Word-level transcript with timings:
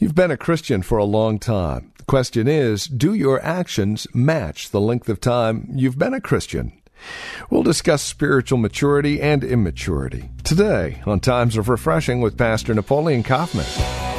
You've 0.00 0.14
been 0.14 0.30
a 0.30 0.38
Christian 0.38 0.80
for 0.80 0.96
a 0.96 1.04
long 1.04 1.38
time. 1.38 1.92
The 1.98 2.04
question 2.04 2.48
is, 2.48 2.86
do 2.86 3.12
your 3.12 3.38
actions 3.44 4.06
match 4.14 4.70
the 4.70 4.80
length 4.80 5.10
of 5.10 5.20
time 5.20 5.68
you've 5.74 5.98
been 5.98 6.14
a 6.14 6.22
Christian? 6.22 6.72
We'll 7.50 7.62
discuss 7.62 8.00
spiritual 8.00 8.56
maturity 8.56 9.20
and 9.20 9.44
immaturity 9.44 10.30
today 10.42 11.02
on 11.04 11.20
Times 11.20 11.58
of 11.58 11.68
Refreshing 11.68 12.22
with 12.22 12.38
Pastor 12.38 12.72
Napoleon 12.72 13.22
Kaufman. 13.22 14.09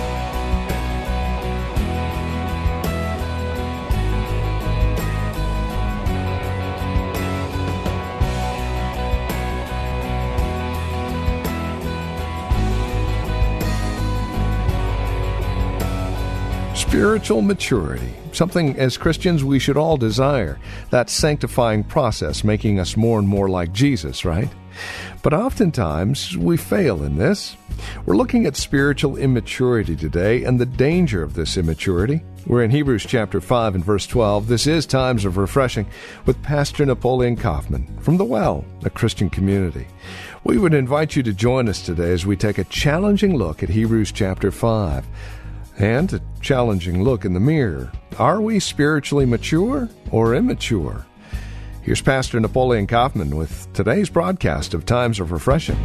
Spiritual 17.01 17.41
maturity, 17.41 18.13
something 18.31 18.77
as 18.77 18.95
Christians 18.95 19.43
we 19.43 19.57
should 19.57 19.75
all 19.75 19.97
desire. 19.97 20.59
That 20.91 21.09
sanctifying 21.09 21.83
process 21.83 22.43
making 22.43 22.79
us 22.79 22.95
more 22.95 23.17
and 23.17 23.27
more 23.27 23.49
like 23.49 23.73
Jesus, 23.73 24.23
right? 24.23 24.47
But 25.23 25.33
oftentimes 25.33 26.37
we 26.37 26.57
fail 26.57 27.01
in 27.01 27.17
this. 27.17 27.57
We're 28.05 28.17
looking 28.17 28.45
at 28.45 28.55
spiritual 28.55 29.17
immaturity 29.17 29.95
today 29.95 30.43
and 30.43 30.59
the 30.59 30.67
danger 30.67 31.23
of 31.23 31.33
this 31.33 31.57
immaturity. 31.57 32.21
We're 32.45 32.63
in 32.63 32.69
Hebrews 32.69 33.07
chapter 33.07 33.41
5 33.41 33.73
and 33.73 33.83
verse 33.83 34.05
12. 34.05 34.47
This 34.47 34.67
is 34.67 34.85
Times 34.85 35.25
of 35.25 35.37
Refreshing 35.37 35.87
with 36.27 36.43
Pastor 36.43 36.85
Napoleon 36.85 37.35
Kaufman 37.35 37.97
from 38.01 38.17
The 38.17 38.25
Well, 38.25 38.63
a 38.85 38.91
Christian 38.91 39.31
community. 39.31 39.87
We 40.43 40.59
would 40.59 40.75
invite 40.75 41.15
you 41.15 41.23
to 41.23 41.33
join 41.33 41.67
us 41.67 41.83
today 41.83 42.11
as 42.11 42.27
we 42.27 42.37
take 42.37 42.59
a 42.59 42.63
challenging 42.65 43.37
look 43.37 43.63
at 43.63 43.69
Hebrews 43.69 44.11
chapter 44.11 44.51
5 44.51 45.07
and 45.81 46.13
a 46.13 46.21
challenging 46.41 47.03
look 47.03 47.25
in 47.25 47.33
the 47.33 47.39
mirror. 47.39 47.91
Are 48.19 48.39
we 48.39 48.59
spiritually 48.59 49.25
mature 49.25 49.89
or 50.11 50.35
immature? 50.35 51.07
Here's 51.81 52.01
Pastor 52.01 52.39
Napoleon 52.39 52.85
Kaufman 52.85 53.35
with 53.35 53.67
today's 53.73 54.07
broadcast 54.07 54.75
of 54.75 54.85
Times 54.85 55.19
of 55.19 55.31
Refreshing. 55.31 55.77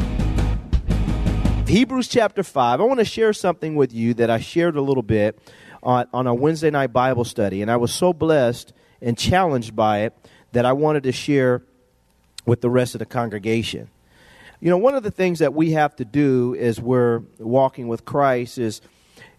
Hebrews 1.67 2.09
chapter 2.09 2.43
5. 2.43 2.81
I 2.81 2.85
want 2.85 3.01
to 3.01 3.07
share 3.07 3.33
something 3.33 3.75
with 3.75 3.95
you 3.95 4.13
that 4.15 4.29
I 4.29 4.39
shared 4.39 4.77
a 4.77 4.83
little 4.83 5.03
bit 5.03 5.39
on, 5.83 6.07
on 6.13 6.27
a 6.27 6.35
Wednesday 6.35 6.71
night 6.71 6.93
Bible 6.93 7.25
study, 7.25 7.63
and 7.63 7.71
I 7.71 7.77
was 7.77 7.91
so 7.91 8.13
blessed 8.13 8.75
and 9.01 9.17
challenged 9.17 9.75
by 9.75 10.01
it 10.01 10.15
that 10.53 10.67
I 10.67 10.75
wanted 10.75 11.05
to 11.05 11.13
share 11.13 11.63
with 12.45 12.61
the 12.61 12.69
rest 12.69 12.95
of 12.95 12.99
the 12.99 13.07
congregation. 13.07 13.89
You 14.61 14.69
know, 14.69 14.79
one 14.79 14.95
of 14.95 15.03
the 15.03 15.11
things 15.11 15.39
that 15.39 15.55
we 15.55 15.71
have 15.73 15.97
to 15.97 16.05
do 16.05 16.55
as 16.59 16.79
we're 16.81 17.23
walking 17.39 17.89
with 17.89 18.05
Christ 18.05 18.59
is 18.59 18.83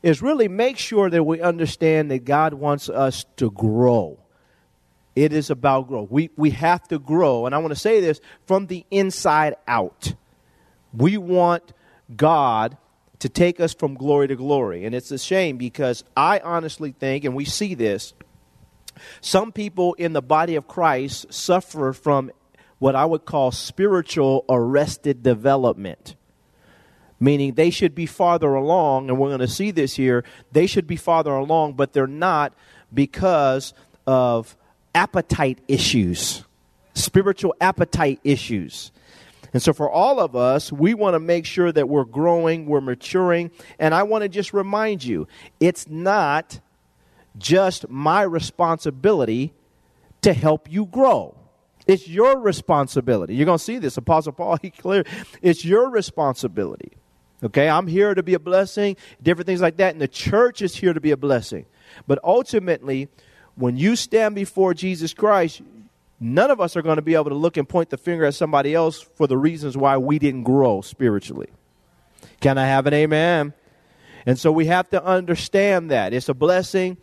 is 0.04 0.22
really 0.22 0.48
make 0.48 0.78
sure 0.78 1.10
that 1.10 1.24
we 1.24 1.42
understand 1.42 2.12
that 2.12 2.26
God 2.26 2.54
wants 2.54 2.90
us 2.90 3.26
to 3.38 3.52
grow. 3.52 4.20
It 5.16 5.34
is 5.34 5.50
about 5.50 5.88
growth. 5.88 6.12
We, 6.12 6.30
we 6.36 6.52
have 6.52 6.88
to 6.90 7.00
grow. 7.00 7.46
And 7.46 7.56
I 7.56 7.58
want 7.58 7.72
to 7.74 7.80
say 7.80 8.02
this 8.02 8.22
from 8.46 8.68
the 8.68 8.86
inside 8.92 9.56
out. 9.68 10.14
We 10.94 11.18
want 11.18 11.74
God 12.16 12.78
to 13.20 13.30
take 13.30 13.60
us 13.60 13.74
from 13.74 13.96
glory 13.96 14.28
to 14.28 14.36
glory. 14.36 14.86
And 14.86 14.94
it's 14.94 15.10
a 15.10 15.18
shame 15.18 15.58
because 15.58 16.04
I 16.16 16.40
honestly 16.40 16.92
think, 16.92 17.24
and 17.24 17.36
we 17.36 17.46
see 17.46 17.74
this, 17.74 18.14
some 19.22 19.52
people 19.52 19.96
in 19.96 20.14
the 20.14 20.22
body 20.22 20.56
of 20.56 20.68
Christ 20.68 21.34
suffer 21.34 21.94
from 21.94 22.32
what 22.80 22.96
I 22.96 23.06
would 23.06 23.26
call 23.26 23.52
spiritual 23.52 24.46
arrested 24.50 25.24
development 25.24 26.16
meaning 27.20 27.54
they 27.54 27.70
should 27.70 27.96
be 27.96 28.06
farther 28.06 28.54
along, 28.54 29.10
and 29.10 29.18
we're 29.18 29.30
going 29.30 29.40
to 29.40 29.48
see 29.48 29.72
this 29.72 29.96
here. 29.96 30.24
They 30.52 30.68
should 30.68 30.88
be 30.88 30.96
farther 30.96 31.32
along, 31.32 31.74
but 31.74 31.94
they're 31.94 32.08
not 32.08 32.54
because 32.94 33.74
of 34.06 34.56
appetite 34.94 35.60
issues, 35.68 36.44
spiritual 36.94 37.56
appetite 37.60 38.20
issues. 38.24 38.92
And 39.54 39.62
so, 39.62 39.74
for 39.74 39.90
all 39.90 40.20
of 40.20 40.36
us, 40.36 40.72
we 40.72 40.94
want 40.94 41.16
to 41.16 41.20
make 41.20 41.46
sure 41.46 41.72
that 41.72 41.88
we're 41.88 42.04
growing, 42.04 42.66
we're 42.66 42.82
maturing. 42.82 43.52
And 43.80 43.96
I 43.96 44.04
want 44.04 44.24
to 44.24 44.30
just 44.30 44.54
remind 44.54 45.04
you 45.04 45.28
it's 45.60 45.88
not 45.88 46.60
just 47.38 47.88
my 47.90 48.24
responsibility 48.24 49.54
to 50.22 50.34
help 50.34 50.72
you 50.72 50.86
grow. 50.86 51.36
It's 51.86 52.08
your 52.08 52.40
responsibility. 52.40 53.36
You're 53.36 53.46
going 53.46 53.58
to 53.58 53.64
see 53.64 53.78
this. 53.78 53.96
Apostle 53.96 54.34
Paul, 54.34 54.58
he 54.62 54.70
clear. 54.70 55.04
It's 55.42 55.64
your 55.64 55.90
responsibility. 55.90 56.92
Okay, 57.44 57.70
I'm 57.70 57.86
here 57.86 58.16
to 58.16 58.24
be 58.24 58.34
a 58.34 58.40
blessing, 58.40 58.98
different 59.22 59.46
things 59.46 59.62
like 59.62 59.78
that, 59.78 59.94
and 59.94 60.02
the 60.02 60.08
church 60.08 60.62
is 60.62 60.76
here 60.76 60.94
to 60.94 61.02
be 61.02 61.12
a 61.12 61.18
blessing. 61.18 61.66
But 62.08 62.20
ultimately, 62.24 63.10
when 63.56 63.78
you 63.78 63.96
stand 63.96 64.34
before 64.34 64.74
Jesus 64.74 65.14
Christ, 65.14 65.62
none 66.20 66.50
of 66.50 66.60
us 66.60 66.76
are 66.76 66.82
going 66.82 66.96
to 66.96 67.04
be 67.04 67.14
able 67.14 67.30
to 67.30 67.36
look 67.36 67.58
and 67.58 67.70
point 67.70 67.92
the 67.92 67.98
finger 67.98 68.26
at 68.26 68.34
somebody 68.34 68.74
else 68.74 69.00
for 69.00 69.28
the 69.28 69.38
reasons 69.38 69.78
why 69.78 69.98
we 69.98 70.18
didn't 70.18 70.44
grow 70.44 70.82
spiritually. 70.82 71.50
Can 72.40 72.58
I 72.58 72.66
have 72.66 72.88
an 72.88 72.94
amen? 72.94 73.54
And 74.26 74.40
so 74.40 74.52
we 74.52 74.66
have 74.66 74.90
to 74.90 75.04
understand 75.04 75.92
that. 75.92 76.14
It's 76.14 76.30
a 76.30 76.34
blessing 76.34 76.98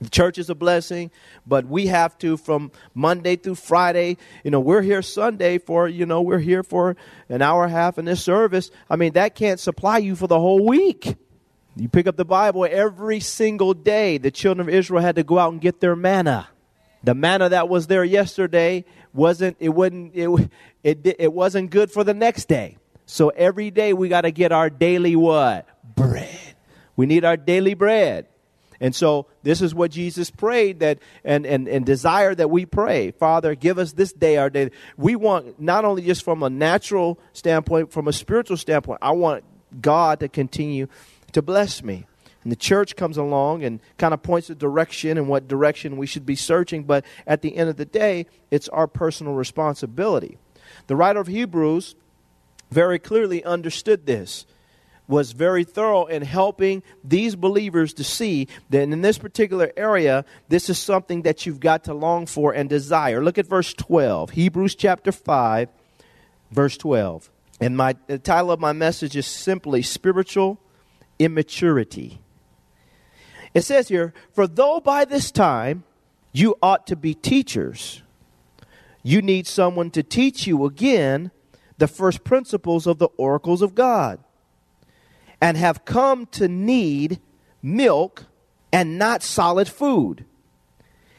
the 0.00 0.08
church 0.08 0.38
is 0.38 0.48
a 0.48 0.54
blessing, 0.54 1.10
but 1.46 1.66
we 1.66 1.86
have 1.88 2.16
to 2.18 2.36
from 2.36 2.72
Monday 2.94 3.36
through 3.36 3.56
Friday. 3.56 4.16
You 4.44 4.50
know, 4.50 4.60
we're 4.60 4.82
here 4.82 5.02
Sunday 5.02 5.58
for, 5.58 5.88
you 5.88 6.06
know, 6.06 6.22
we're 6.22 6.38
here 6.38 6.62
for 6.62 6.96
an 7.28 7.42
hour 7.42 7.64
and 7.64 7.72
a 7.72 7.76
half 7.76 7.98
in 7.98 8.06
this 8.06 8.22
service. 8.22 8.70
I 8.88 8.96
mean, 8.96 9.12
that 9.12 9.34
can't 9.34 9.60
supply 9.60 9.98
you 9.98 10.16
for 10.16 10.26
the 10.26 10.40
whole 10.40 10.66
week. 10.66 11.16
You 11.76 11.88
pick 11.88 12.06
up 12.06 12.16
the 12.16 12.24
Bible 12.24 12.66
every 12.68 13.20
single 13.20 13.74
day. 13.74 14.18
The 14.18 14.30
children 14.30 14.66
of 14.66 14.74
Israel 14.74 15.02
had 15.02 15.16
to 15.16 15.22
go 15.22 15.38
out 15.38 15.52
and 15.52 15.60
get 15.60 15.80
their 15.80 15.94
manna. 15.94 16.48
The 17.04 17.14
manna 17.14 17.50
that 17.50 17.68
was 17.68 17.86
there 17.86 18.04
yesterday 18.04 18.84
wasn't 19.12 19.56
it 19.60 19.70
wasn't 19.70 20.12
it 20.14 20.50
it, 20.82 21.16
it 21.18 21.32
wasn't 21.32 21.70
good 21.70 21.90
for 21.90 22.04
the 22.04 22.14
next 22.14 22.48
day. 22.48 22.76
So 23.06 23.30
every 23.30 23.70
day 23.70 23.92
we 23.92 24.08
got 24.08 24.22
to 24.22 24.30
get 24.30 24.52
our 24.52 24.70
daily 24.70 25.16
what? 25.16 25.66
Bread. 25.96 26.54
We 26.96 27.06
need 27.06 27.24
our 27.24 27.36
daily 27.36 27.74
bread. 27.74 28.26
And 28.80 28.94
so 28.94 29.26
this 29.42 29.60
is 29.60 29.74
what 29.74 29.90
Jesus 29.90 30.30
prayed 30.30 30.80
that 30.80 31.00
and, 31.22 31.44
and, 31.44 31.68
and 31.68 31.84
desire 31.84 32.34
that 32.34 32.48
we 32.48 32.64
pray. 32.64 33.10
Father, 33.10 33.54
give 33.54 33.78
us 33.78 33.92
this 33.92 34.12
day 34.12 34.38
our 34.38 34.48
day. 34.48 34.70
We 34.96 35.16
want 35.16 35.60
not 35.60 35.84
only 35.84 36.02
just 36.02 36.24
from 36.24 36.42
a 36.42 36.48
natural 36.48 37.18
standpoint, 37.34 37.92
from 37.92 38.08
a 38.08 38.12
spiritual 38.12 38.56
standpoint, 38.56 39.00
I 39.02 39.12
want 39.12 39.44
God 39.80 40.20
to 40.20 40.28
continue 40.28 40.88
to 41.32 41.42
bless 41.42 41.82
me. 41.82 42.06
And 42.42 42.50
the 42.50 42.56
church 42.56 42.96
comes 42.96 43.18
along 43.18 43.64
and 43.64 43.80
kind 43.98 44.14
of 44.14 44.22
points 44.22 44.48
the 44.48 44.54
direction 44.54 45.18
and 45.18 45.28
what 45.28 45.46
direction 45.46 45.98
we 45.98 46.06
should 46.06 46.24
be 46.24 46.36
searching, 46.36 46.84
but 46.84 47.04
at 47.26 47.42
the 47.42 47.54
end 47.54 47.68
of 47.68 47.76
the 47.76 47.84
day, 47.84 48.26
it's 48.50 48.68
our 48.70 48.86
personal 48.86 49.34
responsibility. 49.34 50.38
The 50.86 50.96
writer 50.96 51.20
of 51.20 51.26
Hebrews 51.26 51.96
very 52.70 52.98
clearly 52.98 53.44
understood 53.44 54.06
this 54.06 54.46
was 55.10 55.32
very 55.32 55.64
thorough 55.64 56.06
in 56.06 56.22
helping 56.22 56.82
these 57.02 57.34
believers 57.34 57.92
to 57.94 58.04
see 58.04 58.46
that 58.70 58.82
in 58.82 59.02
this 59.02 59.18
particular 59.18 59.72
area, 59.76 60.24
this 60.48 60.70
is 60.70 60.78
something 60.78 61.22
that 61.22 61.44
you've 61.44 61.60
got 61.60 61.84
to 61.84 61.92
long 61.92 62.26
for 62.26 62.54
and 62.54 62.70
desire. 62.70 63.22
Look 63.22 63.36
at 63.36 63.46
verse 63.46 63.74
12, 63.74 64.30
Hebrews 64.30 64.76
chapter 64.76 65.10
5, 65.10 65.68
verse 66.52 66.76
12. 66.76 67.28
And 67.60 67.76
my, 67.76 67.96
the 68.06 68.18
title 68.18 68.52
of 68.52 68.60
my 68.60 68.72
message 68.72 69.16
is 69.16 69.26
simply 69.26 69.82
Spiritual 69.82 70.60
Immaturity. 71.18 72.20
It 73.52 73.62
says 73.62 73.88
here, 73.88 74.14
For 74.32 74.46
though 74.46 74.80
by 74.80 75.04
this 75.04 75.32
time 75.32 75.82
you 76.32 76.56
ought 76.62 76.86
to 76.86 76.96
be 76.96 77.14
teachers, 77.14 78.02
you 79.02 79.20
need 79.20 79.48
someone 79.48 79.90
to 79.90 80.04
teach 80.04 80.46
you 80.46 80.64
again 80.64 81.32
the 81.78 81.88
first 81.88 82.22
principles 82.22 82.86
of 82.86 82.98
the 82.98 83.08
oracles 83.16 83.60
of 83.60 83.74
God 83.74 84.20
and 85.40 85.56
have 85.56 85.84
come 85.84 86.26
to 86.26 86.48
need 86.48 87.20
milk 87.62 88.24
and 88.72 88.98
not 88.98 89.22
solid 89.22 89.68
food. 89.68 90.24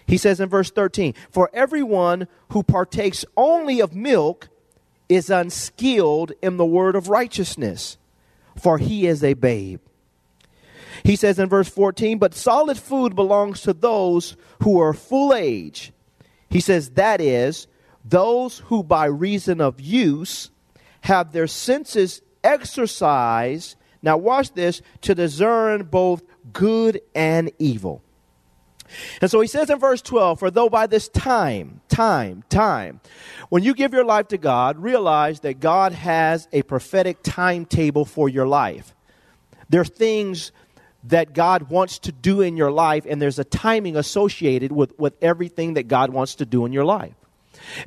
He 0.06 0.18
says 0.18 0.40
in 0.40 0.50
verse 0.50 0.72
13, 0.72 1.14
For 1.30 1.50
everyone 1.54 2.28
who 2.50 2.64
partakes 2.64 3.26
only 3.38 3.80
of 3.80 3.96
milk 3.96 4.50
is 5.08 5.30
unskilled 5.30 6.34
in 6.42 6.58
the 6.58 6.66
word 6.66 6.96
of 6.96 7.10
righteousness, 7.10 7.98
for 8.58 8.78
he 8.78 9.08
is 9.08 9.24
a 9.24 9.34
babe. 9.34 9.80
He 11.04 11.16
says 11.16 11.40
in 11.40 11.50
verse 11.50 11.70
14, 11.70 12.18
But 12.18 12.34
solid 12.34 12.78
food 12.78 13.16
belongs 13.16 13.62
to 13.62 13.74
those 13.74 14.36
who 14.64 14.80
are 14.80 14.94
full 14.94 15.34
age. 15.34 15.94
He 16.50 16.60
says, 16.60 16.92
That 16.92 17.22
is, 17.22 17.68
those 18.04 18.60
who 18.60 18.84
by 18.84 19.06
reason 19.06 19.62
of 19.62 19.80
use 19.80 20.52
have 21.02 21.32
their 21.32 21.48
senses 21.48 22.22
exercised 22.44 23.76
now, 24.02 24.18
watch 24.18 24.54
this 24.54 24.82
to 25.02 25.16
discern 25.16 25.84
both 25.84 26.24
good 26.54 27.02
and 27.14 27.52
evil. 27.60 28.02
And 29.22 29.32
so 29.32 29.40
he 29.40 29.48
says 29.48 29.70
in 29.70 29.80
verse 29.80 30.02
12, 30.02 30.40
For 30.40 30.52
though 30.52 30.70
by 30.70 30.88
this 30.88 31.08
time, 31.10 31.82
time, 31.88 32.44
time, 32.50 33.00
when 33.50 33.64
you 33.64 33.74
give 33.74 33.94
your 33.94 34.04
life 34.04 34.30
to 34.30 34.38
God, 34.38 34.78
realize 34.80 35.42
that 35.42 35.60
God 35.60 35.94
has 35.94 36.48
a 36.52 36.64
prophetic 36.64 37.20
timetable 37.24 38.06
for 38.06 38.28
your 38.28 38.48
life. 38.48 38.94
There 39.70 39.82
are 39.82 39.86
things 39.86 40.52
that 41.06 41.34
God 41.34 41.70
wants 41.70 42.00
to 42.00 42.12
do 42.12 42.42
in 42.42 42.58
your 42.58 42.72
life, 42.72 43.06
and 43.08 43.22
there's 43.22 43.40
a 43.40 43.44
timing 43.44 43.96
associated 43.96 44.72
with, 44.72 44.98
with 45.00 45.16
everything 45.22 45.76
that 45.76 45.88
God 45.88 46.12
wants 46.12 46.36
to 46.36 46.46
do 46.46 46.66
in 46.66 46.74
your 46.74 46.86
life. 46.86 47.16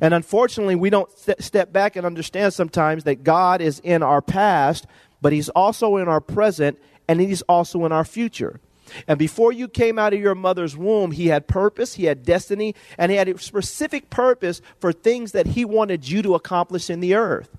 And 0.01 0.13
unfortunately, 0.13 0.75
we 0.75 0.89
don't 0.89 1.11
st- 1.17 1.41
step 1.43 1.71
back 1.71 1.95
and 1.95 2.05
understand 2.05 2.53
sometimes 2.53 3.03
that 3.03 3.23
God 3.23 3.61
is 3.61 3.79
in 3.79 4.03
our 4.03 4.21
past, 4.21 4.85
but 5.25 5.33
He's 5.33 5.49
also 5.49 5.97
in 5.97 6.07
our 6.07 6.21
present, 6.21 6.77
and 7.07 7.19
He's 7.19 7.41
also 7.49 7.83
in 7.85 7.91
our 7.91 8.05
future. 8.05 8.59
And 9.07 9.17
before 9.17 9.51
you 9.51 9.67
came 9.67 9.97
out 9.97 10.13
of 10.13 10.19
your 10.19 10.35
mother's 10.35 10.77
womb, 10.77 11.09
He 11.09 11.29
had 11.29 11.47
purpose, 11.47 11.95
He 11.95 12.03
had 12.03 12.21
destiny, 12.21 12.75
and 12.99 13.11
He 13.11 13.17
had 13.17 13.27
a 13.27 13.39
specific 13.39 14.11
purpose 14.11 14.61
for 14.77 14.93
things 14.93 15.31
that 15.31 15.47
He 15.47 15.65
wanted 15.65 16.07
you 16.07 16.21
to 16.21 16.35
accomplish 16.35 16.91
in 16.91 16.99
the 16.99 17.15
earth. 17.15 17.49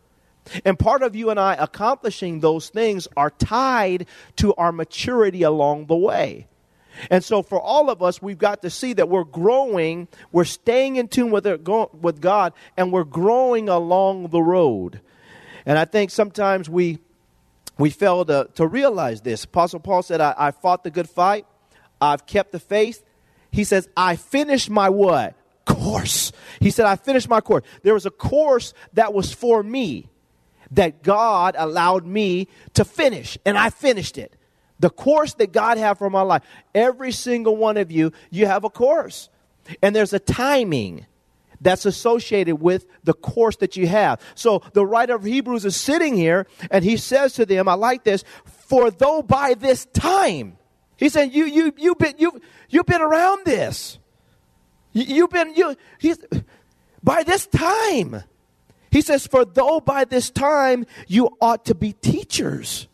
And 0.65 0.79
part 0.79 1.03
of 1.03 1.17
you 1.17 1.29
and 1.29 1.41
I 1.41 1.55
accomplishing 1.55 2.39
those 2.39 2.69
things 2.69 3.09
are 3.17 3.31
tied 3.31 4.07
to 4.37 4.55
our 4.55 4.71
maturity 4.71 5.43
along 5.43 5.87
the 5.87 5.97
way. 5.97 6.47
And 7.11 7.25
so, 7.25 7.43
for 7.43 7.61
all 7.61 7.91
of 7.91 8.01
us, 8.01 8.23
we've 8.23 8.39
got 8.39 8.63
to 8.63 8.71
see 8.71 8.93
that 8.93 9.09
we're 9.09 9.25
growing, 9.25 10.07
we're 10.31 10.45
staying 10.45 10.95
in 10.95 11.09
tune 11.09 11.33
with, 11.33 11.49
it, 11.49 11.67
with 12.01 12.21
God, 12.21 12.53
and 12.77 12.93
we're 12.93 13.03
growing 13.03 13.69
along 13.69 14.29
the 14.29 14.41
road. 14.41 15.01
And 15.67 15.77
I 15.81 15.85
think 15.85 16.13
sometimes 16.13 16.71
we, 16.71 17.01
we 17.79 17.91
fail 17.91 18.25
to, 18.25 18.49
to 18.55 18.67
realize 18.67 19.21
this. 19.21 19.45
Apostle 19.45 19.81
Paul 19.81 20.03
said, 20.03 20.21
I, 20.21 20.35
I 20.37 20.51
fought 20.51 20.85
the 20.85 20.91
good 20.91 21.09
fight, 21.09 21.47
I've 22.01 22.27
kept 22.27 22.53
the 22.53 22.59
faith. 22.59 23.05
He 23.51 23.65
says, 23.65 23.89
I 23.97 24.17
finished 24.17 24.69
my 24.69 24.91
what? 24.91 25.35
Course. 25.65 26.33
He 26.61 26.71
said, 26.71 26.87
I 26.87 26.97
finished 26.97 27.29
my 27.29 27.41
course. 27.41 27.65
There 27.83 27.95
was 27.95 28.07
a 28.07 28.11
course 28.11 28.75
that 28.93 29.15
was 29.15 29.33
for 29.33 29.63
me 29.63 30.09
that 30.73 31.03
God 31.03 31.55
allowed 31.59 32.07
me 32.07 32.49
to 32.75 32.85
finish, 32.85 33.39
and 33.45 33.57
I 33.57 33.71
finished 33.71 34.19
it. 34.19 34.35
The 34.79 34.91
course 34.91 35.35
that 35.35 35.53
God 35.53 35.79
had 35.79 35.97
for 35.97 36.11
my 36.11 36.21
life. 36.23 36.43
Every 36.75 37.13
single 37.13 37.57
one 37.57 37.77
of 37.77 37.91
you, 37.91 38.13
you 38.31 38.47
have 38.47 38.65
a 38.65 38.71
course. 38.71 39.31
And 39.83 39.97
there's 39.97 40.13
a 40.13 40.19
timing 40.19 41.07
that's 41.61 41.87
associated 41.87 42.57
with 42.57 42.87
the 43.05 43.15
course 43.15 43.57
that 43.57 43.77
you 43.77 43.87
have. 43.87 44.21
So 44.35 44.63
the 44.73 44.85
writer 44.87 45.15
of 45.15 45.25
Hebrews 45.25 45.65
is 45.65 45.77
sitting 45.77 46.17
here 46.17 46.47
and 46.71 46.85
he 46.85 46.97
says 46.97 47.35
to 47.35 47.47
them, 47.47 47.69
I 47.69 47.75
like 47.75 48.05
this, 48.05 48.25
for 48.45 48.91
though 48.91 49.23
by 49.23 49.55
this 49.55 49.87
time, 49.87 50.59
he 50.97 51.09
said, 51.09 51.35
you, 51.35 51.45
you, 51.45 51.73
you've 51.77 51.99
been, 51.99 52.15
you, 52.19 52.41
you've 52.69 52.87
been 52.87 53.03
around 53.03 53.45
this. 53.45 53.99
You, 54.93 55.23
have 55.23 55.31
been, 55.31 55.55
you, 55.55 55.77
he's, 55.99 56.19
by 57.03 57.23
this 57.23 57.47
time, 57.47 58.23
he 58.91 59.03
says, 59.03 59.27
For 59.27 59.45
though 59.45 59.81
by 59.81 60.07
this 60.07 60.31
time 60.31 60.87
you 61.07 61.37
ought 61.41 61.67
to 61.67 61.75
be 61.75 61.93
teachers. 61.93 62.89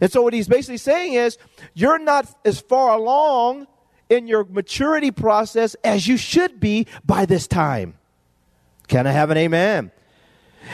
And 0.00 0.10
so, 0.10 0.22
what 0.22 0.32
he's 0.32 0.46
basically 0.46 0.76
saying 0.76 1.14
is, 1.14 1.36
you're 1.74 1.98
not 1.98 2.32
as 2.44 2.60
far 2.60 2.96
along 2.96 3.66
in 4.08 4.28
your 4.28 4.44
maturity 4.44 5.10
process 5.10 5.74
as 5.82 6.06
you 6.06 6.16
should 6.16 6.60
be 6.60 6.86
by 7.04 7.26
this 7.26 7.48
time. 7.48 7.98
Can 8.88 9.06
I 9.06 9.12
have 9.12 9.30
an 9.30 9.36
amen? 9.36 9.90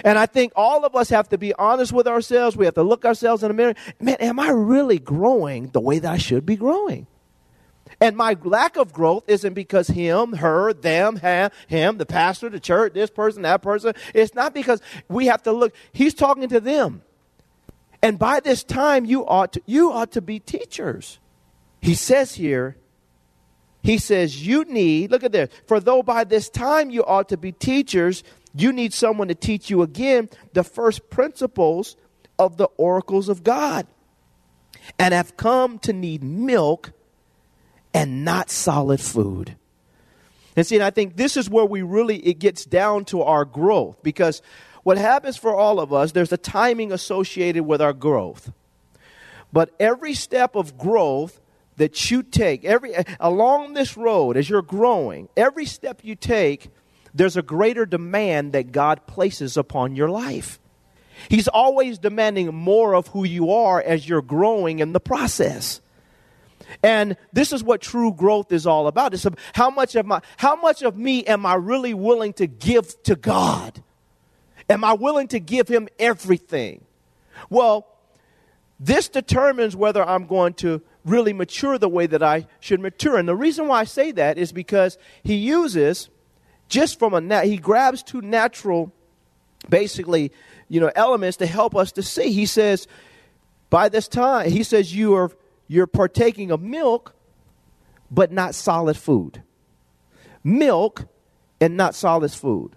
And 0.04 0.18
I 0.18 0.26
think 0.26 0.52
all 0.56 0.84
of 0.84 0.96
us 0.96 1.10
have 1.10 1.28
to 1.28 1.38
be 1.38 1.52
honest 1.54 1.92
with 1.92 2.06
ourselves. 2.06 2.56
We 2.56 2.64
have 2.64 2.74
to 2.74 2.82
look 2.82 3.04
ourselves 3.04 3.42
in 3.42 3.48
the 3.48 3.54
mirror. 3.54 3.74
Man, 4.00 4.16
am 4.16 4.40
I 4.40 4.50
really 4.50 4.98
growing 4.98 5.68
the 5.68 5.80
way 5.80 5.98
that 5.98 6.10
I 6.10 6.18
should 6.18 6.46
be 6.46 6.56
growing? 6.56 7.06
And 8.00 8.16
my 8.16 8.36
lack 8.42 8.76
of 8.76 8.92
growth 8.92 9.24
isn't 9.28 9.54
because 9.54 9.88
him, 9.88 10.32
her, 10.34 10.72
them, 10.72 11.16
him, 11.68 11.98
the 11.98 12.06
pastor, 12.06 12.48
the 12.48 12.58
church, 12.58 12.94
this 12.94 13.10
person, 13.10 13.42
that 13.42 13.62
person. 13.62 13.94
It's 14.14 14.34
not 14.34 14.54
because 14.54 14.80
we 15.08 15.26
have 15.26 15.42
to 15.44 15.52
look. 15.52 15.74
He's 15.92 16.14
talking 16.14 16.48
to 16.48 16.60
them. 16.60 17.02
And 18.02 18.18
by 18.18 18.40
this 18.40 18.64
time, 18.64 19.04
you 19.04 19.26
ought 19.26 19.52
to, 19.52 19.62
you 19.66 19.92
ought 19.92 20.12
to 20.12 20.20
be 20.20 20.40
teachers. 20.40 21.18
He 21.80 21.94
says 21.94 22.34
here, 22.34 22.76
he 23.84 23.98
says, 23.98 24.44
You 24.44 24.64
need, 24.64 25.10
look 25.10 25.22
at 25.22 25.30
this, 25.30 25.50
for 25.66 25.78
though 25.78 26.02
by 26.02 26.24
this 26.24 26.48
time 26.48 26.90
you 26.90 27.04
ought 27.04 27.28
to 27.28 27.36
be 27.36 27.52
teachers, 27.52 28.24
you 28.54 28.72
need 28.72 28.94
someone 28.94 29.28
to 29.28 29.34
teach 29.34 29.68
you 29.68 29.82
again 29.82 30.30
the 30.54 30.64
first 30.64 31.10
principles 31.10 31.96
of 32.38 32.56
the 32.56 32.68
oracles 32.78 33.28
of 33.28 33.44
God, 33.44 33.86
and 34.98 35.12
have 35.12 35.36
come 35.36 35.78
to 35.80 35.92
need 35.92 36.24
milk 36.24 36.92
and 37.92 38.24
not 38.24 38.50
solid 38.50 39.00
food. 39.00 39.54
And 40.56 40.66
see, 40.66 40.76
and 40.76 40.84
I 40.84 40.90
think 40.90 41.16
this 41.16 41.36
is 41.36 41.50
where 41.50 41.64
we 41.64 41.82
really, 41.82 42.16
it 42.18 42.38
gets 42.38 42.64
down 42.64 43.04
to 43.06 43.22
our 43.22 43.44
growth 43.44 44.02
because 44.02 44.40
what 44.82 44.96
happens 44.96 45.36
for 45.36 45.54
all 45.54 45.78
of 45.78 45.92
us, 45.92 46.12
there's 46.12 46.32
a 46.32 46.38
timing 46.38 46.90
associated 46.90 47.64
with 47.64 47.82
our 47.82 47.92
growth. 47.92 48.50
But 49.52 49.74
every 49.78 50.14
step 50.14 50.54
of 50.56 50.78
growth 50.78 51.40
that 51.76 52.10
you 52.10 52.22
take, 52.22 52.64
every 52.64 52.94
along 53.18 53.74
this 53.74 53.96
road 53.96 54.36
as 54.36 54.48
you're 54.48 54.62
growing, 54.62 55.28
every 55.36 55.66
step 55.66 56.00
you 56.02 56.14
take, 56.14 56.68
there's 57.14 57.36
a 57.36 57.42
greater 57.42 57.86
demand 57.86 58.52
that 58.52 58.72
God 58.72 59.06
places 59.06 59.56
upon 59.56 59.96
your 59.96 60.08
life. 60.08 60.58
He's 61.28 61.48
always 61.48 61.98
demanding 61.98 62.54
more 62.54 62.94
of 62.94 63.08
who 63.08 63.24
you 63.24 63.52
are 63.52 63.80
as 63.80 64.08
you're 64.08 64.22
growing 64.22 64.80
in 64.80 64.92
the 64.92 65.00
process. 65.00 65.80
And 66.82 67.16
this 67.32 67.52
is 67.52 67.62
what 67.62 67.80
true 67.80 68.12
growth 68.12 68.52
is 68.52 68.66
all 68.66 68.86
about. 68.86 69.14
It's 69.14 69.26
how 69.54 69.70
much 69.70 69.94
of 69.94 70.06
my 70.06 70.20
how 70.36 70.56
much 70.56 70.82
of 70.82 70.96
me 70.96 71.24
am 71.24 71.46
I 71.46 71.54
really 71.54 71.94
willing 71.94 72.32
to 72.34 72.46
give 72.46 73.00
to 73.04 73.16
God? 73.16 73.82
Am 74.68 74.82
I 74.82 74.94
willing 74.94 75.28
to 75.28 75.40
give 75.40 75.68
him 75.68 75.88
everything? 75.98 76.84
Well, 77.50 77.86
this 78.80 79.08
determines 79.08 79.76
whether 79.76 80.02
I'm 80.02 80.26
going 80.26 80.54
to 80.54 80.82
really 81.04 81.32
mature 81.32 81.78
the 81.78 81.88
way 81.88 82.06
that 82.06 82.22
I 82.22 82.46
should 82.60 82.80
mature. 82.80 83.16
And 83.16 83.28
the 83.28 83.36
reason 83.36 83.68
why 83.68 83.80
I 83.80 83.84
say 83.84 84.12
that 84.12 84.38
is 84.38 84.52
because 84.52 84.98
he 85.22 85.34
uses 85.34 86.08
just 86.68 86.98
from 86.98 87.14
a 87.14 87.20
nat- 87.20 87.44
he 87.44 87.56
grabs 87.56 88.02
two 88.02 88.20
natural 88.22 88.92
basically, 89.68 90.32
you 90.68 90.80
know, 90.80 90.90
elements 90.94 91.36
to 91.38 91.46
help 91.46 91.76
us 91.76 91.92
to 91.92 92.02
see. 92.02 92.32
He 92.32 92.46
says 92.46 92.86
by 93.70 93.88
this 93.88 94.08
time, 94.08 94.50
he 94.50 94.62
says 94.62 94.94
you 94.94 95.14
are 95.14 95.30
you're 95.66 95.86
partaking 95.86 96.50
of 96.50 96.62
milk, 96.62 97.14
but 98.10 98.30
not 98.30 98.54
solid 98.54 98.96
food. 98.96 99.42
Milk 100.42 101.06
and 101.60 101.76
not 101.76 101.94
solid 101.94 102.32
food. 102.32 102.76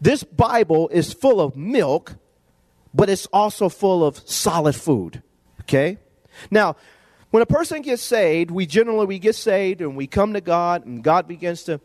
This 0.00 0.22
Bible 0.22 0.88
is 0.90 1.12
full 1.12 1.40
of 1.40 1.56
milk, 1.56 2.16
but 2.94 3.08
it's 3.08 3.26
also 3.26 3.68
full 3.68 4.04
of 4.04 4.18
solid 4.28 4.76
food. 4.76 5.22
Okay? 5.62 5.98
Now, 6.50 6.76
when 7.32 7.42
a 7.42 7.46
person 7.46 7.80
gets 7.82 8.02
saved, 8.02 8.50
we 8.50 8.66
generally 8.66 9.06
we 9.06 9.18
get 9.18 9.34
saved 9.34 9.80
and 9.80 9.96
we 9.96 10.06
come 10.06 10.34
to 10.34 10.40
God 10.40 10.84
and 10.84 11.02
God 11.02 11.26
begins 11.26 11.64
to 11.64 11.80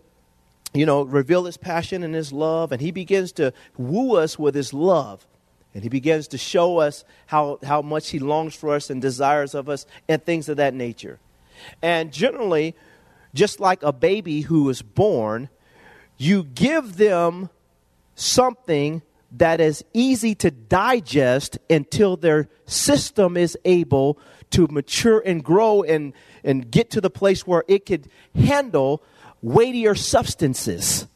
you 0.73 0.85
know 0.85 1.03
reveal 1.03 1.45
his 1.45 1.57
passion 1.57 2.03
and 2.03 2.13
his 2.13 2.31
love 2.31 2.71
and 2.71 2.81
he 2.81 2.91
begins 2.91 3.31
to 3.33 3.53
woo 3.77 4.17
us 4.17 4.37
with 4.37 4.53
his 4.53 4.73
love. 4.73 5.25
And 5.73 5.83
he 5.83 5.89
begins 5.89 6.27
to 6.29 6.37
show 6.37 6.79
us 6.79 7.05
how, 7.27 7.59
how 7.63 7.83
much 7.83 8.09
he 8.09 8.17
longs 8.17 8.55
for 8.55 8.73
us 8.73 8.89
and 8.89 8.99
desires 8.99 9.53
of 9.53 9.69
us 9.69 9.85
and 10.07 10.23
things 10.23 10.49
of 10.49 10.57
that 10.57 10.73
nature. 10.73 11.19
And 11.83 12.11
generally, 12.11 12.73
just 13.35 13.59
like 13.59 13.83
a 13.83 13.93
baby 13.93 14.41
who 14.41 14.67
is 14.69 14.81
born, 14.81 15.49
you 16.17 16.43
give 16.43 16.97
them 16.97 17.51
something 18.15 19.03
that 19.31 19.59
is 19.59 19.83
easy 19.93 20.35
to 20.35 20.51
digest 20.51 21.57
until 21.69 22.17
their 22.17 22.47
system 22.65 23.37
is 23.37 23.57
able 23.65 24.19
to 24.51 24.67
mature 24.67 25.21
and 25.25 25.43
grow 25.43 25.83
and, 25.83 26.13
and 26.43 26.71
get 26.71 26.91
to 26.91 27.01
the 27.01 27.09
place 27.09 27.45
where 27.45 27.63
it 27.67 27.85
could 27.85 28.09
handle 28.33 29.03
weightier 29.41 29.95
substances. 29.95 31.07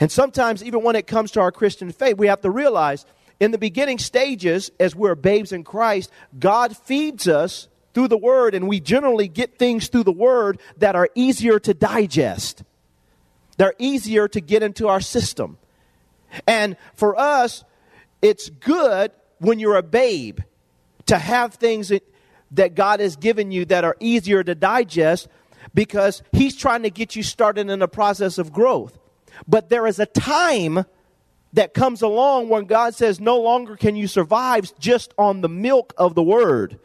And 0.00 0.10
sometimes, 0.10 0.64
even 0.64 0.82
when 0.82 0.96
it 0.96 1.06
comes 1.06 1.32
to 1.32 1.40
our 1.40 1.52
Christian 1.52 1.90
faith, 1.92 2.16
we 2.16 2.28
have 2.28 2.40
to 2.42 2.50
realize 2.50 3.04
in 3.40 3.50
the 3.50 3.58
beginning 3.58 3.98
stages, 3.98 4.70
as 4.80 4.96
we're 4.96 5.14
babes 5.14 5.52
in 5.52 5.64
Christ, 5.64 6.10
God 6.38 6.76
feeds 6.76 7.28
us 7.28 7.68
through 7.94 8.08
the 8.08 8.16
Word, 8.16 8.54
and 8.54 8.68
we 8.68 8.80
generally 8.80 9.28
get 9.28 9.58
things 9.58 9.88
through 9.88 10.04
the 10.04 10.12
Word 10.12 10.60
that 10.78 10.96
are 10.96 11.08
easier 11.14 11.58
to 11.60 11.74
digest. 11.74 12.62
They're 13.56 13.74
easier 13.78 14.28
to 14.28 14.40
get 14.40 14.62
into 14.62 14.88
our 14.88 15.00
system. 15.00 15.58
And 16.46 16.76
for 16.94 17.18
us, 17.18 17.64
it's 18.22 18.50
good 18.50 19.12
when 19.38 19.58
you're 19.58 19.76
a 19.76 19.82
babe 19.82 20.40
to 21.06 21.18
have 21.18 21.54
things 21.54 21.92
that 22.50 22.74
God 22.74 23.00
has 23.00 23.16
given 23.16 23.50
you 23.50 23.64
that 23.66 23.84
are 23.84 23.96
easier 24.00 24.42
to 24.42 24.54
digest 24.54 25.28
because 25.74 26.22
He's 26.32 26.56
trying 26.56 26.82
to 26.82 26.90
get 26.90 27.16
you 27.16 27.22
started 27.22 27.70
in 27.70 27.82
a 27.82 27.88
process 27.88 28.38
of 28.38 28.52
growth. 28.52 28.98
But 29.46 29.68
there 29.68 29.86
is 29.86 29.98
a 29.98 30.06
time 30.06 30.84
that 31.52 31.74
comes 31.74 32.02
along 32.02 32.48
when 32.48 32.64
God 32.64 32.94
says, 32.94 33.20
no 33.20 33.40
longer 33.40 33.76
can 33.76 33.96
you 33.96 34.06
survive 34.06 34.70
just 34.78 35.14
on 35.16 35.40
the 35.40 35.48
milk 35.48 35.94
of 35.96 36.14
the 36.14 36.22
word. 36.22 36.78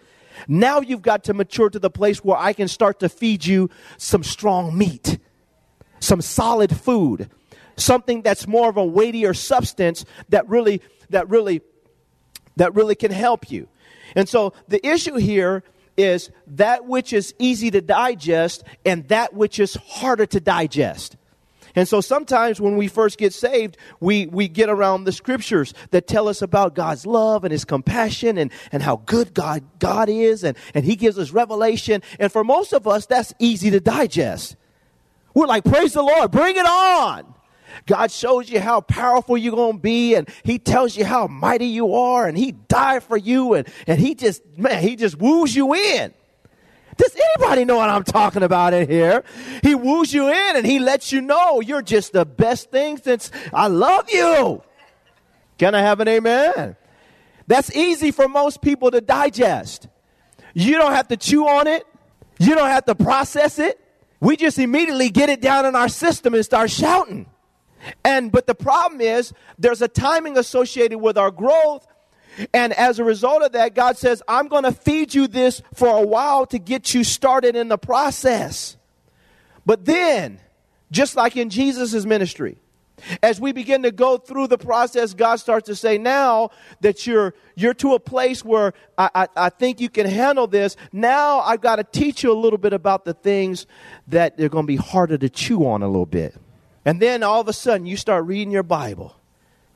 Now 0.47 0.81
you've 0.81 1.01
got 1.01 1.25
to 1.25 1.33
mature 1.33 1.69
to 1.69 1.79
the 1.79 1.89
place 1.89 2.23
where 2.23 2.37
I 2.37 2.53
can 2.53 2.67
start 2.67 2.99
to 2.99 3.09
feed 3.09 3.45
you 3.45 3.69
some 3.97 4.23
strong 4.23 4.77
meat, 4.77 5.19
some 5.99 6.21
solid 6.21 6.75
food, 6.75 7.29
something 7.75 8.21
that's 8.21 8.47
more 8.47 8.69
of 8.69 8.77
a 8.77 8.85
weightier 8.85 9.33
substance 9.33 10.05
that 10.29 10.47
really, 10.47 10.81
that 11.09 11.29
really, 11.29 11.61
that 12.55 12.73
really 12.75 12.95
can 12.95 13.11
help 13.11 13.51
you. 13.51 13.67
And 14.15 14.27
so 14.27 14.53
the 14.67 14.85
issue 14.85 15.15
here 15.15 15.63
is 15.97 16.31
that 16.47 16.85
which 16.85 17.13
is 17.13 17.33
easy 17.39 17.69
to 17.71 17.81
digest 17.81 18.63
and 18.85 19.07
that 19.09 19.33
which 19.33 19.59
is 19.59 19.75
harder 19.75 20.25
to 20.25 20.39
digest. 20.39 21.17
And 21.75 21.87
so 21.87 22.01
sometimes 22.01 22.61
when 22.61 22.77
we 22.77 22.87
first 22.87 23.17
get 23.17 23.33
saved, 23.33 23.77
we, 23.99 24.27
we 24.27 24.47
get 24.47 24.69
around 24.69 25.05
the 25.05 25.11
scriptures 25.11 25.73
that 25.89 26.05
tell 26.05 26.27
us 26.27 26.41
about 26.41 26.75
God's 26.75 27.05
love 27.05 27.43
and 27.43 27.51
his 27.51 27.65
compassion 27.65 28.37
and, 28.37 28.51
and 28.71 28.83
how 28.83 28.97
good 28.97 29.33
God, 29.33 29.63
God 29.79 30.07
is 30.07 30.43
and, 30.43 30.55
and 30.75 30.85
he 30.85 30.95
gives 30.95 31.17
us 31.17 31.31
revelation. 31.31 32.03
And 32.19 32.31
for 32.31 32.43
most 32.43 32.73
of 32.73 32.87
us, 32.87 33.07
that's 33.07 33.33
easy 33.39 33.71
to 33.71 33.79
digest. 33.79 34.55
We're 35.33 35.47
like, 35.47 35.63
praise 35.63 35.93
the 35.93 36.03
Lord, 36.03 36.29
bring 36.29 36.55
it 36.55 36.65
on. 36.65 37.32
God 37.85 38.11
shows 38.11 38.49
you 38.49 38.59
how 38.59 38.81
powerful 38.81 39.37
you're 39.37 39.55
going 39.55 39.73
to 39.73 39.81
be 39.81 40.15
and 40.15 40.29
he 40.43 40.57
tells 40.57 40.95
you 40.95 41.03
how 41.03 41.27
mighty 41.27 41.65
you 41.65 41.93
are 41.95 42.27
and 42.27 42.37
he 42.37 42.53
died 42.53 43.03
for 43.03 43.17
you 43.17 43.55
and, 43.55 43.67
and 43.87 43.99
he 43.99 44.15
just, 44.15 44.41
man, 44.57 44.81
he 44.81 44.95
just 44.95 45.17
woos 45.17 45.55
you 45.55 45.73
in. 45.73 46.13
Does 46.95 47.15
anybody 47.35 47.65
know 47.65 47.77
what 47.77 47.89
I'm 47.89 48.03
talking 48.03 48.43
about 48.43 48.73
in 48.73 48.87
here? 48.87 49.23
He 49.63 49.75
woos 49.75 50.13
you 50.13 50.29
in 50.29 50.55
and 50.55 50.65
he 50.65 50.79
lets 50.79 51.11
you 51.11 51.21
know 51.21 51.59
you're 51.59 51.81
just 51.81 52.13
the 52.13 52.25
best 52.25 52.71
thing 52.71 52.97
since 52.97 53.31
I 53.51 53.67
love 53.67 54.09
you. 54.09 54.63
Can 55.57 55.75
I 55.75 55.81
have 55.81 55.99
an 55.99 56.07
amen? 56.07 56.75
That's 57.47 57.75
easy 57.75 58.11
for 58.11 58.27
most 58.27 58.61
people 58.61 58.91
to 58.91 59.01
digest. 59.01 59.87
You 60.53 60.77
don't 60.77 60.93
have 60.93 61.07
to 61.09 61.17
chew 61.17 61.47
on 61.47 61.67
it. 61.67 61.85
You 62.39 62.55
don't 62.55 62.69
have 62.69 62.85
to 62.85 62.95
process 62.95 63.59
it. 63.59 63.79
We 64.19 64.37
just 64.37 64.57
immediately 64.57 65.09
get 65.09 65.29
it 65.29 65.41
down 65.41 65.65
in 65.65 65.75
our 65.75 65.89
system 65.89 66.33
and 66.33 66.45
start 66.45 66.69
shouting. 66.71 67.25
And 68.03 68.31
but 68.31 68.47
the 68.47 68.55
problem 68.55 69.01
is 69.01 69.33
there's 69.57 69.81
a 69.81 69.87
timing 69.87 70.37
associated 70.37 70.99
with 70.99 71.17
our 71.17 71.31
growth 71.31 71.85
and 72.53 72.73
as 72.73 72.99
a 72.99 73.03
result 73.03 73.43
of 73.43 73.51
that, 73.51 73.75
God 73.75 73.97
says, 73.97 74.23
I'm 74.27 74.47
going 74.47 74.63
to 74.63 74.71
feed 74.71 75.13
you 75.13 75.27
this 75.27 75.61
for 75.73 75.87
a 75.87 76.05
while 76.05 76.45
to 76.47 76.59
get 76.59 76.93
you 76.93 77.03
started 77.03 77.55
in 77.55 77.67
the 77.67 77.77
process. 77.77 78.77
But 79.65 79.85
then, 79.85 80.39
just 80.91 81.15
like 81.15 81.37
in 81.37 81.49
Jesus' 81.49 82.05
ministry, 82.05 82.57
as 83.21 83.39
we 83.39 83.51
begin 83.51 83.83
to 83.83 83.91
go 83.91 84.17
through 84.17 84.47
the 84.47 84.57
process, 84.57 85.13
God 85.13 85.37
starts 85.37 85.67
to 85.67 85.75
say, 85.75 85.97
now 85.97 86.49
that 86.81 87.05
you're, 87.05 87.33
you're 87.55 87.73
to 87.75 87.95
a 87.95 87.99
place 87.99 88.43
where 88.45 88.73
I, 88.97 89.09
I, 89.13 89.27
I 89.35 89.49
think 89.49 89.79
you 89.79 89.89
can 89.89 90.07
handle 90.07 90.47
this, 90.47 90.75
now 90.91 91.39
I've 91.41 91.61
got 91.61 91.77
to 91.77 91.83
teach 91.83 92.23
you 92.23 92.31
a 92.31 92.39
little 92.39 92.59
bit 92.59 92.73
about 92.73 93.05
the 93.05 93.13
things 93.13 93.67
that 94.07 94.37
they're 94.37 94.49
going 94.49 94.63
to 94.63 94.67
be 94.67 94.77
harder 94.77 95.17
to 95.17 95.29
chew 95.29 95.67
on 95.67 95.83
a 95.83 95.87
little 95.87 96.05
bit. 96.05 96.35
And 96.85 97.01
then 97.01 97.23
all 97.23 97.41
of 97.41 97.47
a 97.47 97.53
sudden, 97.53 97.85
you 97.85 97.97
start 97.97 98.25
reading 98.25 98.51
your 98.51 98.63
Bible 98.63 99.15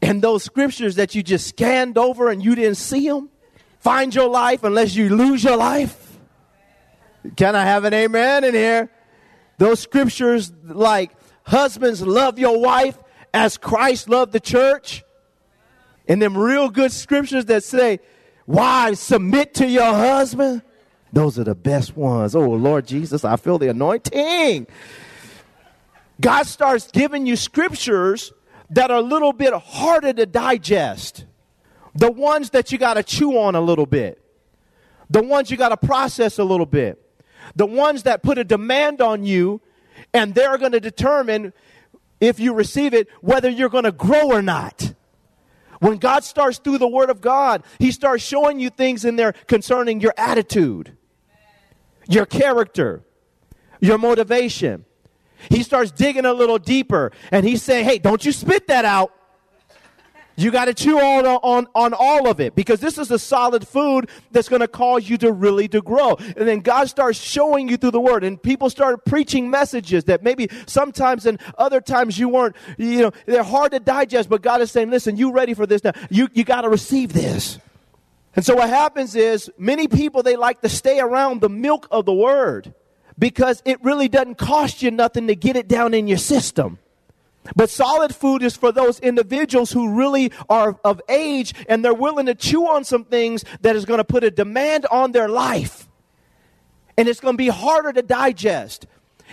and 0.01 0.21
those 0.21 0.43
scriptures 0.43 0.95
that 0.95 1.15
you 1.15 1.23
just 1.23 1.47
scanned 1.47 1.97
over 1.97 2.29
and 2.29 2.43
you 2.43 2.55
didn't 2.55 2.77
see 2.77 3.07
them, 3.07 3.29
find 3.79 4.13
your 4.13 4.29
life 4.29 4.63
unless 4.63 4.95
you 4.95 5.15
lose 5.15 5.43
your 5.43 5.57
life. 5.57 6.17
Can 7.35 7.55
I 7.55 7.63
have 7.63 7.83
an 7.83 7.93
amen 7.93 8.43
in 8.43 8.53
here? 8.53 8.91
Those 9.57 9.79
scriptures 9.79 10.51
like 10.63 11.11
husbands 11.43 12.01
love 12.01 12.37
your 12.37 12.59
wife 12.59 12.97
as 13.33 13.57
Christ 13.57 14.07
loved 14.07 14.33
the 14.33 14.39
church. 14.39 15.03
And 16.07 16.21
them 16.21 16.37
real 16.37 16.69
good 16.69 16.91
scriptures 16.91 17.45
that 17.45 17.63
say, 17.63 17.99
wives 18.45 18.99
submit 18.99 19.55
to 19.55 19.67
your 19.67 19.93
husband. 19.93 20.61
Those 21.11 21.39
are 21.39 21.43
the 21.43 21.55
best 21.55 21.97
ones. 21.97 22.35
Oh, 22.35 22.49
Lord 22.49 22.85
Jesus, 22.87 23.25
I 23.25 23.35
feel 23.35 23.57
the 23.57 23.69
anointing. 23.69 24.67
God 26.19 26.47
starts 26.47 26.89
giving 26.91 27.25
you 27.25 27.35
scriptures 27.35 28.33
that 28.69 28.91
are 28.91 28.97
a 28.97 29.01
little 29.01 29.33
bit 29.33 29.53
harder 29.53 30.13
to 30.13 30.25
digest. 30.25 31.25
The 31.95 32.11
ones 32.11 32.51
that 32.51 32.71
you 32.71 32.77
got 32.77 32.95
to 32.95 33.03
chew 33.03 33.37
on 33.37 33.55
a 33.55 33.61
little 33.61 33.85
bit. 33.85 34.21
The 35.09 35.23
ones 35.23 35.49
you 35.49 35.57
got 35.57 35.69
to 35.69 35.77
process 35.77 36.37
a 36.37 36.43
little 36.43 36.65
bit. 36.65 37.01
The 37.55 37.65
ones 37.65 38.03
that 38.03 38.23
put 38.23 38.37
a 38.37 38.43
demand 38.43 39.01
on 39.01 39.23
you 39.23 39.61
and 40.13 40.35
they're 40.35 40.57
going 40.57 40.73
to 40.73 40.79
determine 40.79 41.53
if 42.19 42.39
you 42.39 42.53
receive 42.53 42.93
it 42.93 43.07
whether 43.21 43.49
you're 43.49 43.69
going 43.69 43.83
to 43.83 43.91
grow 43.91 44.31
or 44.31 44.41
not. 44.41 44.93
When 45.79 45.97
God 45.97 46.23
starts 46.23 46.57
through 46.57 46.79
the 46.79 46.87
Word 46.87 47.09
of 47.09 47.21
God, 47.21 47.63
He 47.79 47.91
starts 47.91 48.23
showing 48.23 48.59
you 48.59 48.69
things 48.69 49.05
in 49.05 49.15
there 49.15 49.33
concerning 49.33 50.01
your 50.01 50.13
attitude, 50.17 50.97
your 52.07 52.25
character, 52.25 53.03
your 53.79 53.97
motivation. 53.97 54.85
He 55.49 55.63
starts 55.63 55.91
digging 55.91 56.25
a 56.25 56.33
little 56.33 56.57
deeper 56.57 57.11
and 57.31 57.45
he's 57.45 57.63
saying, 57.63 57.85
Hey, 57.85 57.99
don't 57.99 58.23
you 58.25 58.31
spit 58.31 58.67
that 58.67 58.85
out. 58.85 59.13
You 60.39 60.51
got 60.51 60.65
to 60.65 60.73
chew 60.75 60.99
on, 60.99 61.25
on, 61.25 61.67
on 61.73 61.93
all 61.97 62.29
of 62.29 62.39
it 62.39 62.53
because 62.53 62.79
this 62.79 62.99
is 62.99 63.09
a 63.09 63.17
solid 63.17 63.67
food 63.67 64.07
that's 64.31 64.47
going 64.47 64.59
to 64.59 64.67
cause 64.67 65.09
you 65.09 65.17
to 65.17 65.31
really 65.31 65.67
to 65.69 65.81
grow. 65.81 66.15
And 66.19 66.47
then 66.47 66.59
God 66.59 66.87
starts 66.89 67.19
showing 67.19 67.67
you 67.67 67.75
through 67.75 67.91
the 67.91 67.99
word 67.99 68.23
and 68.23 68.41
people 68.41 68.69
start 68.69 69.03
preaching 69.03 69.49
messages 69.49 70.03
that 70.03 70.21
maybe 70.21 70.47
sometimes 70.67 71.25
and 71.25 71.41
other 71.57 71.81
times 71.81 72.19
you 72.19 72.29
weren't, 72.29 72.55
you 72.77 73.01
know, 73.01 73.11
they're 73.25 73.41
hard 73.41 73.71
to 73.71 73.79
digest, 73.79 74.29
but 74.29 74.43
God 74.43 74.61
is 74.61 74.69
saying, 74.69 74.91
listen, 74.91 75.17
you 75.17 75.31
ready 75.31 75.55
for 75.55 75.65
this 75.65 75.83
now? 75.83 75.93
You, 76.11 76.29
you 76.33 76.43
got 76.43 76.61
to 76.61 76.69
receive 76.69 77.13
this. 77.13 77.57
And 78.35 78.45
so 78.45 78.53
what 78.53 78.69
happens 78.69 79.15
is 79.15 79.49
many 79.57 79.87
people, 79.87 80.21
they 80.21 80.35
like 80.35 80.61
to 80.61 80.69
stay 80.69 80.99
around 80.99 81.41
the 81.41 81.49
milk 81.49 81.87
of 81.89 82.05
the 82.05 82.13
word 82.13 82.75
because 83.17 83.61
it 83.65 83.83
really 83.83 84.07
doesn't 84.07 84.37
cost 84.37 84.81
you 84.81 84.91
nothing 84.91 85.27
to 85.27 85.35
get 85.35 85.55
it 85.55 85.67
down 85.67 85.93
in 85.93 86.07
your 86.07 86.17
system. 86.17 86.79
But 87.55 87.69
solid 87.69 88.13
food 88.13 88.43
is 88.43 88.55
for 88.55 88.71
those 88.71 88.99
individuals 88.99 89.71
who 89.71 89.95
really 89.95 90.31
are 90.49 90.77
of 90.83 91.01
age 91.07 91.53
and 91.69 91.83
they're 91.83 91.93
willing 91.93 92.25
to 92.25 92.35
chew 92.35 92.67
on 92.67 92.83
some 92.83 93.05
things 93.05 93.45
that 93.61 93.75
is 93.75 93.85
going 93.85 93.99
to 93.99 94.03
put 94.03 94.23
a 94.23 94.31
demand 94.31 94.85
on 94.91 95.13
their 95.13 95.29
life. 95.29 95.87
And 96.97 97.07
it's 97.07 97.19
going 97.19 97.35
to 97.35 97.37
be 97.37 97.47
harder 97.47 97.93
to 97.93 98.01
digest. 98.01 98.87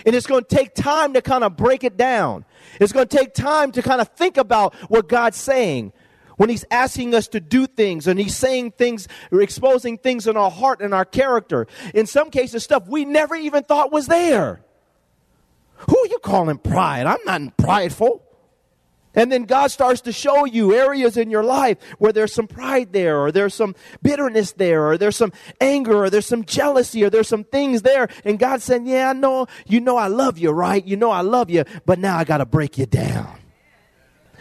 And 0.05 0.15
it's 0.15 0.27
going 0.27 0.43
to 0.43 0.55
take 0.55 0.75
time 0.75 1.13
to 1.13 1.21
kind 1.21 1.43
of 1.43 1.55
break 1.55 1.83
it 1.83 1.97
down. 1.97 2.45
It's 2.79 2.93
going 2.93 3.07
to 3.07 3.17
take 3.17 3.33
time 3.33 3.71
to 3.73 3.81
kind 3.81 4.01
of 4.01 4.09
think 4.09 4.37
about 4.37 4.75
what 4.89 5.07
God's 5.07 5.37
saying 5.37 5.93
when 6.37 6.49
he's 6.49 6.65
asking 6.71 7.13
us 7.13 7.27
to 7.29 7.39
do 7.39 7.67
things 7.67 8.07
and 8.07 8.19
he's 8.19 8.35
saying 8.35 8.71
things 8.71 9.07
or 9.31 9.41
exposing 9.41 9.97
things 9.97 10.27
in 10.27 10.37
our 10.37 10.51
heart 10.51 10.81
and 10.81 10.93
our 10.93 11.05
character. 11.05 11.67
In 11.93 12.05
some 12.05 12.29
cases, 12.29 12.63
stuff 12.63 12.87
we 12.87 13.05
never 13.05 13.35
even 13.35 13.63
thought 13.63 13.91
was 13.91 14.07
there. 14.07 14.61
Who 15.89 15.97
are 15.97 16.07
you 16.07 16.19
calling 16.19 16.57
pride? 16.57 17.05
I'm 17.05 17.23
not 17.25 17.57
prideful. 17.57 18.21
And 19.15 19.31
then 19.31 19.43
God 19.43 19.71
starts 19.71 20.01
to 20.01 20.11
show 20.11 20.45
you 20.45 20.73
areas 20.73 21.15
in 21.15 21.29
your 21.29 21.43
life 21.43 21.77
where 21.99 22.11
there's 22.11 22.33
some 22.33 22.47
pride 22.47 22.91
there, 22.91 23.17
or 23.17 23.31
there's 23.31 23.53
some 23.53 23.73
bitterness 24.01 24.51
there, 24.51 24.85
or 24.87 24.97
there's 24.97 25.15
some 25.15 25.31
anger, 25.61 26.03
or 26.03 26.09
there's 26.09 26.25
some 26.25 26.43
jealousy, 26.43 27.03
or 27.03 27.09
there's 27.09 27.29
some 27.29 27.45
things 27.45 27.81
there. 27.81 28.09
And 28.25 28.37
God 28.37 28.61
saying, 28.61 28.85
Yeah, 28.85 29.11
I 29.11 29.13
know, 29.13 29.47
you 29.65 29.79
know 29.79 29.95
I 29.95 30.07
love 30.07 30.37
you, 30.37 30.51
right? 30.51 30.85
You 30.85 30.97
know 30.97 31.11
I 31.11 31.21
love 31.21 31.49
you, 31.49 31.63
but 31.85 31.97
now 31.97 32.17
I 32.17 32.25
got 32.25 32.39
to 32.39 32.45
break 32.45 32.77
you 32.77 32.85
down. 32.85 33.37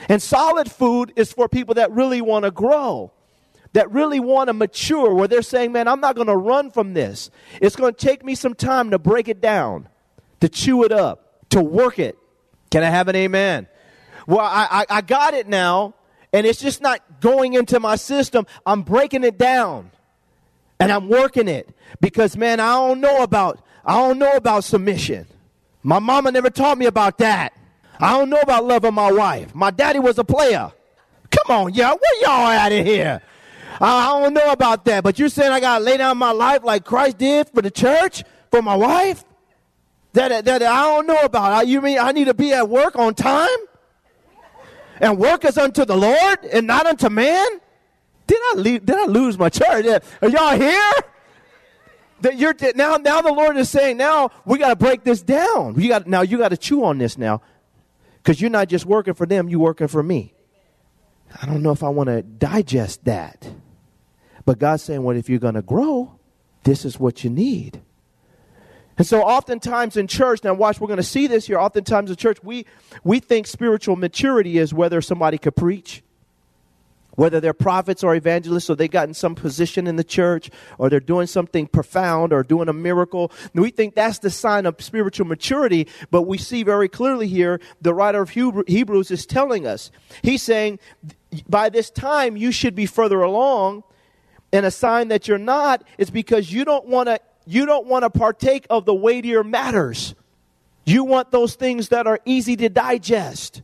And 0.09 0.23
solid 0.23 0.71
food 0.71 1.13
is 1.17 1.33
for 1.33 1.49
people 1.49 1.75
that 1.75 1.91
really 1.93 2.21
want 2.21 2.45
to 2.45 2.51
grow, 2.51 3.13
that 3.73 3.91
really 3.91 4.21
want 4.21 4.49
to 4.49 4.53
mature, 4.53 5.15
where 5.15 5.29
they're 5.29 5.43
saying, 5.43 5.73
man, 5.73 5.89
I'm 5.89 6.01
not 6.01 6.15
going 6.15 6.29
to 6.29 6.37
run 6.37 6.71
from 6.71 6.95
this. 6.95 7.31
It's 7.61 7.77
going 7.77 7.95
to 7.95 8.07
take 8.07 8.25
me 8.25 8.35
some 8.35 8.55
time 8.55 8.91
to 8.91 8.99
break 8.99 9.29
it 9.29 9.41
down, 9.41 9.89
to 10.41 10.49
chew 10.49 10.85
it 10.85 10.93
up, 10.93 11.49
to 11.51 11.61
work 11.61 11.99
it. 11.99 12.19
Can 12.71 12.83
I 12.83 12.91
have 12.91 13.09
an 13.09 13.17
amen? 13.17 13.67
Well, 14.27 14.41
I, 14.41 14.69
I, 14.71 14.97
I 14.99 15.01
got 15.01 15.35
it 15.35 15.49
now, 15.49 15.95
and 16.33 16.47
it's 16.47 16.61
just 16.61 16.81
not 16.81 17.21
going 17.21 17.55
into 17.55 17.79
my 17.81 17.97
system. 17.97 18.47
I'm 18.67 18.83
breaking 18.83 19.25
it 19.25 19.39
down, 19.39 19.91
and 20.81 20.91
I'm 20.91 21.09
working 21.09 21.49
it 21.49 21.69
because, 22.01 22.37
man, 22.37 22.61
I 22.61 22.73
don't 22.75 23.01
know 23.01 23.23
about 23.23 23.61
I 23.85 23.95
don't 23.95 24.19
know 24.19 24.33
about 24.33 24.65
submission. 24.65 25.27
My 25.83 25.99
mama 25.99 26.33
never 26.33 26.49
taught 26.49 26.79
me 26.79 26.87
about 26.87 27.19
that. 27.19 27.53
I 28.01 28.19
don't 28.19 28.31
know 28.31 28.41
about 28.41 28.65
loving 28.65 28.95
my 28.95 29.11
wife. 29.11 29.55
My 29.55 29.71
daddy 29.71 29.99
was 29.99 30.19
a 30.19 30.25
player. 30.25 30.73
Come 31.31 31.57
on, 31.57 31.75
y'all. 31.75 31.97
Where 31.97 32.23
y'all 32.23 32.49
at 32.49 32.73
in 32.73 32.87
here? 32.87 33.23
I 33.81 34.21
don't 34.21 34.35
know 34.35 34.53
about 34.53 34.85
that, 34.85 35.03
but 35.03 35.19
you're 35.19 35.29
saying 35.29 35.51
I 35.51 35.61
got 35.61 35.79
to 35.79 35.85
lay 35.85 35.97
down 35.97 36.17
my 36.19 36.31
life 36.31 36.63
like 36.63 36.85
Christ 36.85 37.19
did 37.19 37.49
for 37.49 37.61
the 37.63 37.71
church, 37.71 38.23
for 38.51 38.63
my 38.63 38.77
wife? 38.77 39.25
That, 40.13 40.45
that 40.45 40.63
I 40.63 40.83
don't 40.85 41.07
know 41.07 41.21
about. 41.21 41.67
You 41.67 41.81
mean 41.81 41.99
I 41.99 42.13
need 42.13 42.27
to 42.27 42.35
be 42.35 42.53
at 42.53 42.69
work 42.69 42.97
on 42.97 43.15
time? 43.15 43.49
And 45.01 45.19
work 45.19 45.45
is 45.45 45.59
unto 45.59 45.85
the 45.85 45.97
Lord 45.97 46.45
and 46.45 46.69
not 46.69 46.87
unto 46.87 47.09
man? 47.09 47.49
Did 48.27 48.39
I, 48.39 48.55
leave, 48.57 48.87
did 48.87 48.97
I 48.97 49.07
lose 49.07 49.37
my 49.37 49.49
church? 49.49 49.87
Are 50.23 50.29
y'all 50.29 50.57
here? 50.57 50.93
That 52.21 52.39
you're 52.39 52.55
now 52.75 52.97
now 52.97 53.21
the 53.21 53.33
Lord 53.33 53.57
is 53.57 53.69
saying 53.69 53.97
now 53.97 54.31
we 54.47 54.57
got 54.59 54.69
to 54.69 54.77
break 54.77 55.05
this 55.05 55.21
down. 55.21 55.79
You 55.79 55.89
got 55.89 56.07
now 56.07 56.23
you 56.23 56.39
got 56.39 56.51
to 56.51 56.57
chew 56.57 56.85
on 56.85 56.97
this 56.97 57.19
now. 57.19 57.43
Because 58.25 58.41
you're 58.41 58.51
not 58.51 58.69
just 58.69 58.87
working 58.87 59.13
for 59.13 59.27
them, 59.27 59.51
you're 59.51 59.61
working 59.61 59.87
for 59.87 60.03
me. 60.03 60.33
I 61.43 61.45
don't 61.45 61.63
know 61.63 61.73
if 61.73 61.83
I 61.83 61.91
want 61.91 62.09
to 62.09 62.23
digest 62.23 63.05
that. 63.05 63.47
But 64.47 64.59
God's 64.59 64.83
saying, 64.83 65.03
well, 65.03 65.15
if 65.15 65.29
you're 65.29 65.39
going 65.39 65.55
to 65.55 65.63
grow, 65.63 66.19
this 66.63 66.87
is 66.87 66.99
what 66.99 67.23
you 67.23 67.29
need. 67.29 67.83
And 68.97 69.07
so 69.07 69.23
oftentimes 69.23 69.97
in 69.97 70.07
church, 70.07 70.45
now 70.45 70.55
watch, 70.55 70.81
we're 70.81 70.87
going 70.87 70.99
to 70.99 71.03
see 71.03 71.27
this 71.27 71.47
here. 71.47 71.59
Oftentimes 71.59 72.11
in 72.11 72.17
church, 72.17 72.43
we, 72.43 72.65
we 73.03 73.19
think 73.19 73.47
spiritual 73.47 73.97
maturity 73.97 74.57
is 74.57 74.73
whether 74.73 75.03
somebody 75.03 75.37
could 75.37 75.57
preach 75.57 76.03
whether 77.17 77.41
they're 77.41 77.55
prophets 77.55 78.03
or 78.03 78.15
evangelists 78.15 78.71
or 78.71 78.77
they 78.77 78.89
got 78.89 79.09
in 79.09 79.15
some 79.15 79.35
position 79.35 79.87
in 79.87 79.97
the 79.97 80.05
church 80.05 80.51
or 80.79 80.89
they're 80.91 81.01
doing 81.01 81.27
something 81.27 81.67
profound 81.67 82.33
or 82.33 82.43
doing 82.43 82.69
a 82.69 82.73
miracle. 82.73 83.31
We 83.55 83.71
think 83.71 83.95
that's 83.95 84.19
the 84.19 84.31
sign 84.31 84.67
of 84.67 84.81
spiritual 84.83 85.27
maturity 85.27 85.89
but 86.11 86.23
we 86.23 86.39
see 86.39 86.63
very 86.63 86.89
clearly 86.89 87.29
here 87.29 87.61
the 87.81 87.95
writer 87.95 88.23
of 88.23 88.31
hebrews 88.31 89.11
is 89.11 89.27
telling 89.27 89.67
us. 89.67 89.91
He's 90.23 90.43
saying 90.43 90.79
by 91.49 91.69
this 91.69 91.91
time 91.91 92.37
you 92.37 92.53
should 92.53 92.75
be 92.75 92.87
further 92.87 93.23
along 93.23 93.85
and 94.53 94.65
a 94.65 94.71
sign 94.71 95.09
that 95.09 95.27
you're 95.27 95.39
not 95.39 95.85
is 95.99 96.11
because 96.11 96.53
you 96.53 96.65
don't 96.65 96.87
want 96.87 97.09
to 97.09 97.19
you 97.47 97.67
don't 97.67 97.87
want 97.87 98.05
to 98.05 98.11
partake 98.11 98.67
of 98.71 98.87
the 98.87 98.95
weightier 98.95 99.45
matters. 99.45 100.15
You 100.87 101.05
want 101.05 101.31
those 101.31 101.57
things 101.57 101.91
that 101.91 102.07
are 102.07 102.21
easy 102.25 102.57
to 102.57 102.69
digest 102.69 103.63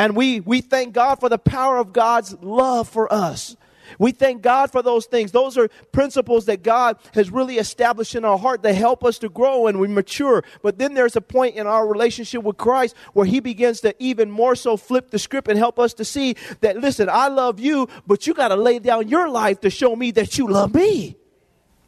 and 0.00 0.16
we, 0.16 0.40
we 0.40 0.62
thank 0.62 0.94
God 0.94 1.20
for 1.20 1.28
the 1.28 1.36
power 1.36 1.76
of 1.76 1.92
God's 1.92 2.34
love 2.40 2.88
for 2.88 3.12
us. 3.12 3.54
We 3.98 4.12
thank 4.12 4.40
God 4.40 4.72
for 4.72 4.80
those 4.80 5.04
things. 5.04 5.30
Those 5.30 5.58
are 5.58 5.68
principles 5.92 6.46
that 6.46 6.62
God 6.62 6.96
has 7.12 7.30
really 7.30 7.58
established 7.58 8.14
in 8.14 8.24
our 8.24 8.38
heart 8.38 8.62
that 8.62 8.74
help 8.74 9.04
us 9.04 9.18
to 9.18 9.28
grow 9.28 9.66
and 9.66 9.78
we 9.78 9.88
mature. 9.88 10.42
But 10.62 10.78
then 10.78 10.94
there's 10.94 11.16
a 11.16 11.20
point 11.20 11.56
in 11.56 11.66
our 11.66 11.86
relationship 11.86 12.42
with 12.44 12.56
Christ 12.56 12.96
where 13.12 13.26
He 13.26 13.40
begins 13.40 13.82
to 13.82 13.94
even 13.98 14.30
more 14.30 14.56
so 14.56 14.78
flip 14.78 15.10
the 15.10 15.18
script 15.18 15.48
and 15.48 15.58
help 15.58 15.78
us 15.78 15.92
to 15.94 16.04
see 16.06 16.34
that, 16.62 16.78
listen, 16.78 17.10
I 17.10 17.28
love 17.28 17.60
you, 17.60 17.86
but 18.06 18.26
you 18.26 18.32
got 18.32 18.48
to 18.48 18.56
lay 18.56 18.78
down 18.78 19.06
your 19.06 19.28
life 19.28 19.60
to 19.60 19.68
show 19.68 19.94
me 19.94 20.12
that 20.12 20.38
you 20.38 20.48
love 20.48 20.74
me. 20.74 21.19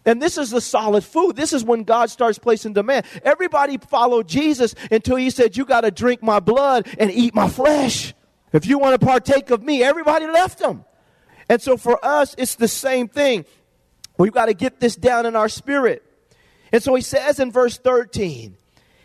And 0.04 0.20
this 0.20 0.36
is 0.36 0.50
the 0.50 0.60
solid 0.60 1.04
food. 1.04 1.36
This 1.36 1.52
is 1.52 1.64
when 1.64 1.84
God 1.84 2.10
starts 2.10 2.38
placing 2.38 2.72
demand. 2.72 3.06
Everybody 3.22 3.78
followed 3.78 4.28
Jesus 4.28 4.74
until 4.90 5.16
he 5.16 5.30
said, 5.30 5.56
You 5.56 5.64
got 5.64 5.82
to 5.82 5.90
drink 5.90 6.22
my 6.22 6.40
blood 6.40 6.88
and 6.98 7.10
eat 7.10 7.34
my 7.34 7.48
flesh. 7.48 8.14
If 8.52 8.66
you 8.66 8.78
want 8.78 9.00
to 9.00 9.06
partake 9.06 9.50
of 9.50 9.62
me, 9.62 9.82
everybody 9.82 10.26
left 10.26 10.60
him. 10.60 10.84
And 11.48 11.62
so 11.62 11.76
for 11.76 12.04
us, 12.04 12.34
it's 12.36 12.56
the 12.56 12.68
same 12.68 13.08
thing. 13.08 13.44
We've 14.18 14.32
got 14.32 14.46
to 14.46 14.54
get 14.54 14.80
this 14.80 14.96
down 14.96 15.26
in 15.26 15.36
our 15.36 15.48
spirit. 15.48 16.02
And 16.72 16.82
so 16.82 16.94
he 16.94 17.02
says 17.02 17.38
in 17.38 17.52
verse 17.52 17.78
13, 17.78 18.56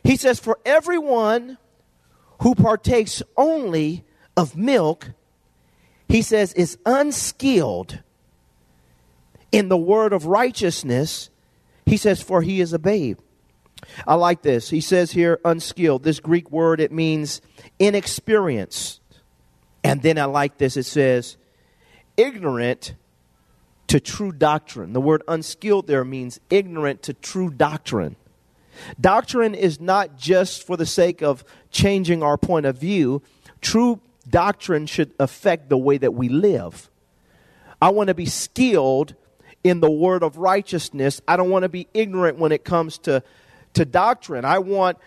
he 0.03 0.15
says, 0.15 0.39
For 0.39 0.57
everyone 0.65 1.57
who 2.41 2.55
partakes 2.55 3.21
only 3.35 4.05
of 4.35 4.55
milk, 4.55 5.11
he 6.07 6.21
says, 6.21 6.53
is 6.53 6.77
unskilled 6.85 7.99
in 9.57 9.69
the 9.69 9.77
word 9.77 10.13
of 10.13 10.27
righteousness, 10.27 11.31
he 11.87 11.97
says, 11.97 12.21
for 12.21 12.43
he 12.43 12.61
is 12.61 12.73
a 12.73 12.79
babe. 12.79 13.17
I 14.05 14.13
like 14.13 14.43
this. 14.43 14.69
He 14.69 14.81
says 14.81 15.11
here, 15.11 15.39
unskilled. 15.43 16.03
This 16.03 16.19
Greek 16.19 16.51
word, 16.51 16.79
it 16.79 16.91
means 16.91 17.41
inexperienced. 17.79 19.01
And 19.83 20.03
then 20.03 20.19
I 20.19 20.25
like 20.25 20.59
this. 20.59 20.77
It 20.77 20.85
says, 20.85 21.37
ignorant 22.17 22.93
to 23.87 23.99
true 23.99 24.31
doctrine. 24.31 24.93
The 24.93 25.01
word 25.01 25.23
unskilled 25.27 25.87
there 25.87 26.05
means 26.05 26.39
ignorant 26.51 27.01
to 27.03 27.15
true 27.15 27.49
doctrine. 27.49 28.15
Doctrine 29.01 29.55
is 29.55 29.81
not 29.81 30.17
just 30.17 30.67
for 30.67 30.77
the 30.77 30.85
sake 30.85 31.23
of 31.23 31.43
changing 31.71 32.21
our 32.21 32.37
point 32.37 32.67
of 32.67 32.77
view, 32.77 33.23
true 33.61 34.01
doctrine 34.29 34.85
should 34.85 35.13
affect 35.19 35.69
the 35.69 35.77
way 35.79 35.97
that 35.97 36.13
we 36.13 36.29
live. 36.29 36.91
I 37.81 37.89
want 37.89 38.09
to 38.09 38.13
be 38.13 38.27
skilled 38.27 39.15
in 39.69 39.79
the 39.79 39.89
word 39.89 40.23
of 40.23 40.37
righteousness. 40.37 41.21
I 41.27 41.37
don't 41.37 41.49
want 41.49 41.63
to 41.63 41.69
be 41.69 41.87
ignorant 41.93 42.37
when 42.37 42.51
it 42.51 42.63
comes 42.63 42.97
to, 42.99 43.23
to 43.73 43.85
doctrine. 43.85 44.45
I 44.45 44.59
want 44.59 44.97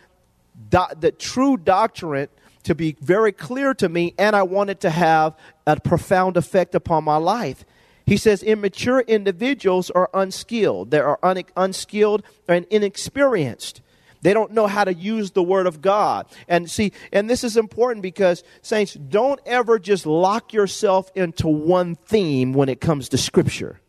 do, 0.68 0.82
the 0.98 1.12
true 1.12 1.56
doctrine 1.56 2.28
to 2.64 2.74
be 2.74 2.96
very 3.00 3.32
clear 3.32 3.72
to 3.74 3.88
me, 3.88 4.14
and 4.18 4.36
I 4.36 4.42
want 4.42 4.70
it 4.70 4.80
to 4.80 4.90
have 4.90 5.34
a 5.66 5.80
profound 5.80 6.36
effect 6.36 6.74
upon 6.74 7.04
my 7.04 7.16
life. 7.16 7.64
He 8.04 8.16
says 8.16 8.42
immature 8.42 9.00
individuals 9.00 9.90
are 9.90 10.10
unskilled. 10.12 10.90
They 10.90 10.98
are 10.98 11.18
un- 11.22 11.44
unskilled 11.56 12.22
and 12.48 12.66
inexperienced. 12.70 13.80
They 14.22 14.34
don't 14.34 14.52
know 14.52 14.66
how 14.66 14.84
to 14.84 14.92
use 14.92 15.30
the 15.30 15.42
Word 15.42 15.66
of 15.66 15.80
God. 15.80 16.26
And 16.46 16.70
see, 16.70 16.92
and 17.12 17.30
this 17.30 17.42
is 17.42 17.56
important 17.56 18.02
because, 18.02 18.42
saints, 18.60 18.94
don't 18.94 19.40
ever 19.46 19.78
just 19.78 20.04
lock 20.04 20.52
yourself 20.52 21.10
into 21.14 21.48
one 21.48 21.94
theme 21.94 22.52
when 22.52 22.68
it 22.68 22.80
comes 22.80 23.08
to 23.10 23.18
Scripture. 23.18 23.80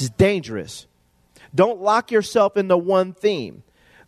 Is 0.00 0.10
dangerous. 0.10 0.86
Don't 1.54 1.80
lock 1.80 2.10
yourself 2.10 2.56
into 2.56 2.76
one 2.76 3.12
theme. 3.12 3.62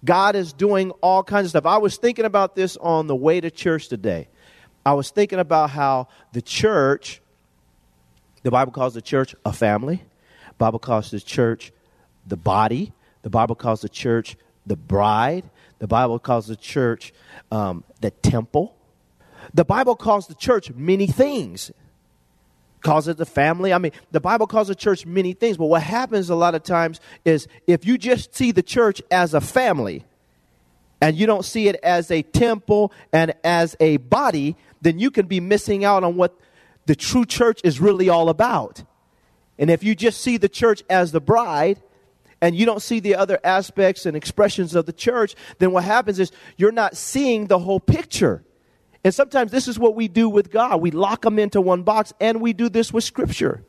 God 0.05 0.35
is 0.35 0.53
doing 0.53 0.91
all 1.01 1.23
kinds 1.23 1.47
of 1.47 1.51
stuff. 1.51 1.67
I 1.67 1.79
was 1.79 1.97
thinking 1.97 2.25
about 2.25 2.57
this 2.57 2.77
on 2.77 3.07
the 3.07 3.15
way 3.15 3.41
to 3.41 3.51
church 3.51 3.89
today. 3.89 4.29
I 4.85 4.95
was 4.95 5.11
thinking 5.11 5.39
about 5.39 5.71
how 5.71 6.09
the 6.33 6.43
church, 6.43 7.21
the 8.43 8.51
Bible 8.51 8.73
calls 8.73 8.95
the 8.95 9.03
church 9.03 9.35
a 9.45 9.53
family. 9.53 10.03
The 10.49 10.55
Bible 10.59 10.79
calls 10.79 11.11
the 11.11 11.21
church 11.21 11.73
the 12.27 12.37
body. 12.37 12.93
The 13.23 13.31
Bible 13.31 13.55
calls 13.55 13.81
the 13.81 13.89
church 13.89 14.37
the 14.67 14.77
bride. 14.77 15.49
The 15.79 15.87
Bible 15.87 16.19
calls 16.19 16.47
the 16.47 16.57
church 16.57 17.13
um, 17.51 17.85
the 18.01 18.11
temple. 18.11 18.77
The 19.55 19.65
Bible 19.65 19.97
calls 19.97 20.27
the 20.27 20.35
church 20.35 20.73
many 20.73 21.07
things 21.07 21.71
calls 22.87 23.09
it 23.09 23.17
the 23.17 23.27
family. 23.27 23.73
I 23.73 23.79
mean, 23.79 23.91
the 24.13 24.21
Bible 24.21 24.47
calls 24.47 24.69
the 24.69 24.75
church 24.77 25.05
many 25.05 25.33
things, 25.33 25.57
but 25.57 25.67
what 25.67 25.83
happens 25.83 26.31
a 26.31 26.37
lot 26.37 26.55
of 26.55 26.63
times 26.63 27.01
is 27.25 27.49
if 27.67 27.85
you 27.85 27.99
just 27.99 28.33
see 28.33 28.53
the 28.53 28.63
church 28.63 29.03
as 29.11 29.35
a 29.35 29.41
family 29.41 30.05
and 31.01 31.17
you 31.17 31.27
don't 31.27 31.45
see 31.45 31.67
it 31.67 31.75
as 31.83 32.13
a 32.13 32.23
temple 32.23 32.93
and 33.13 33.35
as 33.43 33.75
a 33.81 33.97
body, 33.97 34.55
then 34.83 35.01
you 35.01 35.11
can 35.11 35.27
be 35.27 35.41
missing 35.41 35.85
out 35.85 36.05
on 36.05 36.15
what 36.15 36.39
the 36.87 36.95
true 36.95 37.27
church 37.27 37.61
is 37.65 37.81
really 37.81 38.09
all 38.09 38.29
about. 38.29 38.85
And 39.59 39.69
if 39.69 39.83
you 39.83 39.97
just 39.97 40.21
see 40.21 40.37
the 40.37 40.49
church 40.49 40.85
as 40.89 41.11
the 41.11 41.21
bride, 41.21 41.83
and 42.41 42.55
you 42.55 42.67
don't 42.67 42.83
see 42.83 43.01
the 43.01 43.17
other 43.17 43.41
aspects 43.43 44.07
and 44.07 44.17
expressions 44.17 44.77
of 44.77 44.87
the 44.87 44.93
church, 44.93 45.35
then 45.59 45.73
what 45.73 45.83
happens 45.83 46.21
is 46.21 46.31
you're 46.57 46.71
not 46.71 46.97
seeing 46.97 47.47
the 47.47 47.59
whole 47.59 47.81
picture. 47.81 48.45
And 49.07 49.15
sometimes 49.15 49.53
this 49.53 49.69
is 49.69 49.79
what 49.79 49.95
we 49.95 50.09
do 50.09 50.29
with 50.29 50.51
God. 50.51 50.81
We 50.81 50.91
lock 50.91 51.23
them 51.23 51.39
into 51.39 51.61
one 51.61 51.85
box, 51.85 52.13
and 52.21 52.41
we 52.41 52.53
do 52.53 52.69
this 52.69 52.93
with 52.93 53.05
Scripture. 53.05 53.63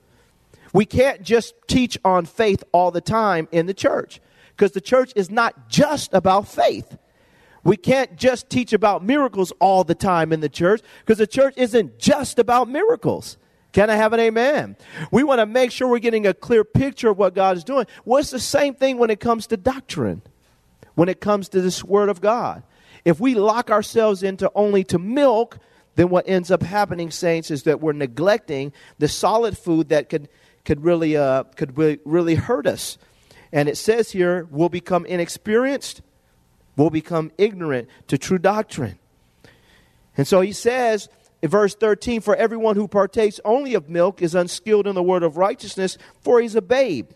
We 0.74 0.84
can't 0.84 1.22
just 1.22 1.54
teach 1.68 1.96
on 2.04 2.26
faith 2.26 2.64
all 2.72 2.90
the 2.90 3.02
time 3.02 3.48
in 3.52 3.68
the 3.68 3.74
church 3.76 4.20
because 4.56 4.72
the 4.72 4.82
church 4.82 5.14
is 5.16 5.30
not 5.30 5.70
just 5.70 6.12
about 6.12 6.48
faith. 6.48 6.98
We 7.64 7.78
can't 7.78 8.16
just 8.16 8.50
teach 8.50 8.74
about 8.74 9.04
miracles 9.04 9.54
all 9.60 9.84
the 9.84 9.94
time 9.94 10.34
in 10.34 10.40
the 10.40 10.50
church 10.50 10.82
because 11.02 11.20
the 11.20 11.28
church 11.28 11.54
isn't 11.56 12.00
just 12.00 12.40
about 12.40 12.68
miracles. 12.68 13.38
Can 13.74 13.92
I 13.92 13.96
have 13.96 14.14
an 14.14 14.20
amen? 14.20 14.76
We 15.12 15.24
want 15.24 15.38
to 15.38 15.46
make 15.46 15.72
sure 15.72 15.88
we're 15.88 16.00
getting 16.00 16.26
a 16.26 16.34
clear 16.34 16.64
picture 16.64 17.10
of 17.10 17.20
what 17.20 17.36
God 17.36 17.58
is 17.58 17.64
doing. 17.64 17.86
Well, 18.06 18.20
it's 18.20 18.32
the 18.32 18.40
same 18.40 18.74
thing 18.74 18.98
when 18.98 19.12
it 19.12 19.20
comes 19.20 19.46
to 19.46 19.58
doctrine, 19.58 20.24
when 20.96 21.10
it 21.10 21.22
comes 21.22 21.48
to 21.50 21.62
this 21.62 21.84
Word 21.84 22.10
of 22.10 22.22
God. 22.22 22.64
If 23.08 23.22
we 23.22 23.36
lock 23.36 23.72
ourselves 23.72 24.22
into 24.22 24.52
only 24.54 24.84
to 24.84 25.00
milk, 25.00 25.60
then 25.96 26.10
what 26.10 26.28
ends 26.28 26.52
up 26.52 26.62
happening, 26.62 27.10
saints, 27.10 27.50
is 27.50 27.64
that 27.64 27.80
we're 27.80 27.94
neglecting 27.94 28.74
the 29.00 29.08
solid 29.08 29.58
food 29.58 29.88
that 29.88 30.10
could, 30.10 30.28
could, 30.66 30.84
really, 30.84 31.16
uh, 31.16 31.44
could 31.56 31.78
really, 31.78 32.00
really 32.04 32.36
hurt 32.36 32.68
us. 32.68 32.98
And 33.54 33.70
it 33.70 33.78
says 33.78 34.12
here, 34.12 34.46
we'll 34.52 34.68
become 34.68 35.06
inexperienced, 35.06 36.02
we'll 36.76 36.90
become 36.90 37.32
ignorant 37.38 37.88
to 38.08 38.18
true 38.18 38.40
doctrine. 38.40 39.00
And 40.18 40.28
so 40.28 40.42
he 40.42 40.52
says, 40.52 41.08
in 41.42 41.50
verse 41.50 41.76
13, 41.76 42.20
for 42.20 42.36
everyone 42.36 42.76
who 42.76 42.90
partakes 42.90 43.40
only 43.46 43.74
of 43.74 43.88
milk 43.88 44.22
is 44.22 44.36
unskilled 44.36 44.86
in 44.86 44.96
the 44.96 45.02
word 45.02 45.24
of 45.24 45.38
righteousness, 45.38 45.98
for 46.20 46.42
he's 46.42 46.56
a 46.56 46.62
babe. 46.62 47.12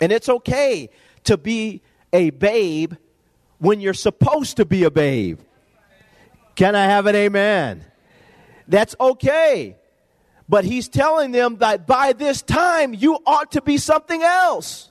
And 0.00 0.10
it's 0.10 0.28
okay 0.28 0.90
to 1.22 1.36
be 1.36 1.82
a 2.12 2.30
babe 2.30 2.94
when 3.58 3.80
you're 3.80 3.94
supposed 3.94 4.56
to 4.58 4.64
be 4.64 4.84
a 4.84 4.90
babe. 4.90 5.40
Can 6.54 6.74
I 6.74 6.86
have 6.86 7.06
an 7.06 7.14
amen? 7.14 7.84
That's 8.68 8.96
okay. 8.98 9.76
But 10.48 10.64
he's 10.64 10.88
telling 10.88 11.32
them 11.32 11.56
that 11.56 11.86
by 11.86 12.12
this 12.12 12.42
time 12.42 12.94
you 12.94 13.18
ought 13.26 13.52
to 13.52 13.62
be 13.62 13.78
something 13.78 14.22
else. 14.22 14.90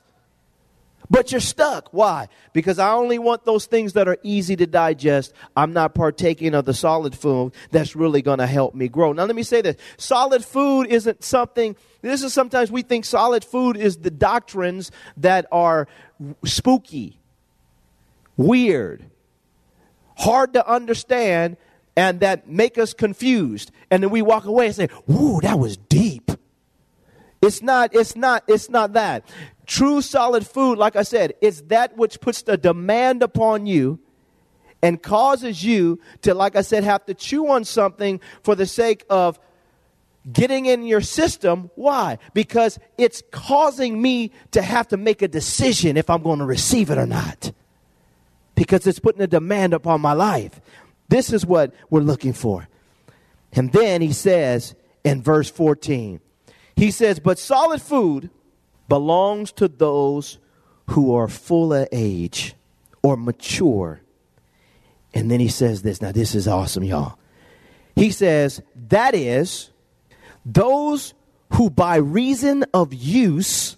But 1.09 1.31
you're 1.31 1.41
stuck. 1.41 1.89
Why? 1.91 2.29
Because 2.51 2.79
I 2.79 2.91
only 2.93 3.19
want 3.19 3.45
those 3.45 3.67
things 3.67 3.93
that 3.93 4.07
are 4.07 4.17
easy 4.23 4.55
to 4.55 4.65
digest. 4.65 5.33
I'm 5.55 5.71
not 5.71 5.93
partaking 5.93 6.55
of 6.55 6.65
the 6.65 6.73
solid 6.73 7.15
food 7.15 7.53
that's 7.69 7.95
really 7.95 8.23
going 8.23 8.39
to 8.39 8.47
help 8.47 8.73
me 8.73 8.87
grow. 8.87 9.13
Now, 9.13 9.25
let 9.25 9.35
me 9.35 9.43
say 9.43 9.61
this 9.61 9.75
solid 9.97 10.43
food 10.43 10.87
isn't 10.87 11.23
something, 11.23 11.75
this 12.01 12.23
is 12.23 12.33
sometimes 12.33 12.71
we 12.71 12.81
think 12.81 13.05
solid 13.05 13.45
food 13.45 13.77
is 13.77 13.97
the 13.97 14.09
doctrines 14.09 14.91
that 15.17 15.45
are 15.51 15.87
spooky 16.43 17.19
weird, 18.37 19.05
hard 20.17 20.53
to 20.53 20.67
understand, 20.67 21.57
and 21.95 22.19
that 22.19 22.47
make 22.47 22.77
us 22.77 22.93
confused. 22.93 23.71
And 23.89 24.03
then 24.03 24.09
we 24.09 24.21
walk 24.21 24.45
away 24.45 24.67
and 24.67 24.75
say, 24.75 24.89
"Ooh, 25.09 25.39
that 25.41 25.59
was 25.59 25.77
deep." 25.77 26.31
It's 27.41 27.61
not, 27.61 27.93
it's 27.93 28.15
not, 28.15 28.43
it's 28.47 28.69
not 28.69 28.93
that. 28.93 29.27
True 29.67 30.01
solid 30.01 30.47
food, 30.47 30.77
like 30.77 30.95
I 30.95 31.03
said, 31.03 31.33
is 31.41 31.63
that 31.63 31.95
which 31.95 32.19
puts 32.19 32.41
the 32.41 32.57
demand 32.57 33.21
upon 33.21 33.67
you 33.67 33.99
and 34.81 35.01
causes 35.01 35.63
you 35.63 35.99
to, 36.21 36.33
like 36.33 36.55
I 36.55 36.61
said, 36.61 36.83
have 36.83 37.05
to 37.05 37.13
chew 37.13 37.47
on 37.47 37.63
something 37.63 38.19
for 38.41 38.55
the 38.55 38.65
sake 38.65 39.05
of 39.09 39.39
getting 40.31 40.65
in 40.65 40.83
your 40.83 41.01
system. 41.01 41.69
Why? 41.75 42.17
Because 42.33 42.79
it's 42.97 43.21
causing 43.31 44.01
me 44.01 44.31
to 44.51 44.61
have 44.61 44.87
to 44.89 44.97
make 44.97 45.21
a 45.21 45.27
decision 45.27 45.97
if 45.97 46.09
I'm 46.09 46.23
going 46.23 46.39
to 46.39 46.45
receive 46.45 46.89
it 46.89 46.97
or 46.97 47.05
not. 47.05 47.51
Because 48.55 48.87
it's 48.87 48.99
putting 48.99 49.21
a 49.21 49.27
demand 49.27 49.73
upon 49.73 50.01
my 50.01 50.13
life. 50.13 50.59
This 51.09 51.31
is 51.31 51.45
what 51.45 51.73
we're 51.89 52.01
looking 52.01 52.33
for. 52.33 52.67
And 53.53 53.71
then 53.71 54.01
he 54.01 54.11
says 54.11 54.75
in 55.03 55.21
verse 55.21 55.49
14, 55.49 56.19
he 56.75 56.91
says, 56.91 57.19
But 57.19 57.39
solid 57.39 57.81
food 57.81 58.29
belongs 58.89 59.51
to 59.53 59.67
those 59.67 60.39
who 60.87 61.15
are 61.15 61.27
full 61.27 61.73
of 61.73 61.87
age 61.91 62.53
or 63.01 63.17
mature. 63.17 64.01
And 65.13 65.31
then 65.31 65.39
he 65.39 65.47
says 65.47 65.81
this. 65.81 66.01
Now, 66.01 66.11
this 66.11 66.35
is 66.35 66.47
awesome, 66.47 66.83
y'all. 66.83 67.17
He 67.95 68.11
says, 68.11 68.61
That 68.89 69.15
is, 69.15 69.69
those 70.45 71.13
who 71.53 71.69
by 71.69 71.95
reason 71.95 72.65
of 72.73 72.93
use 72.93 73.77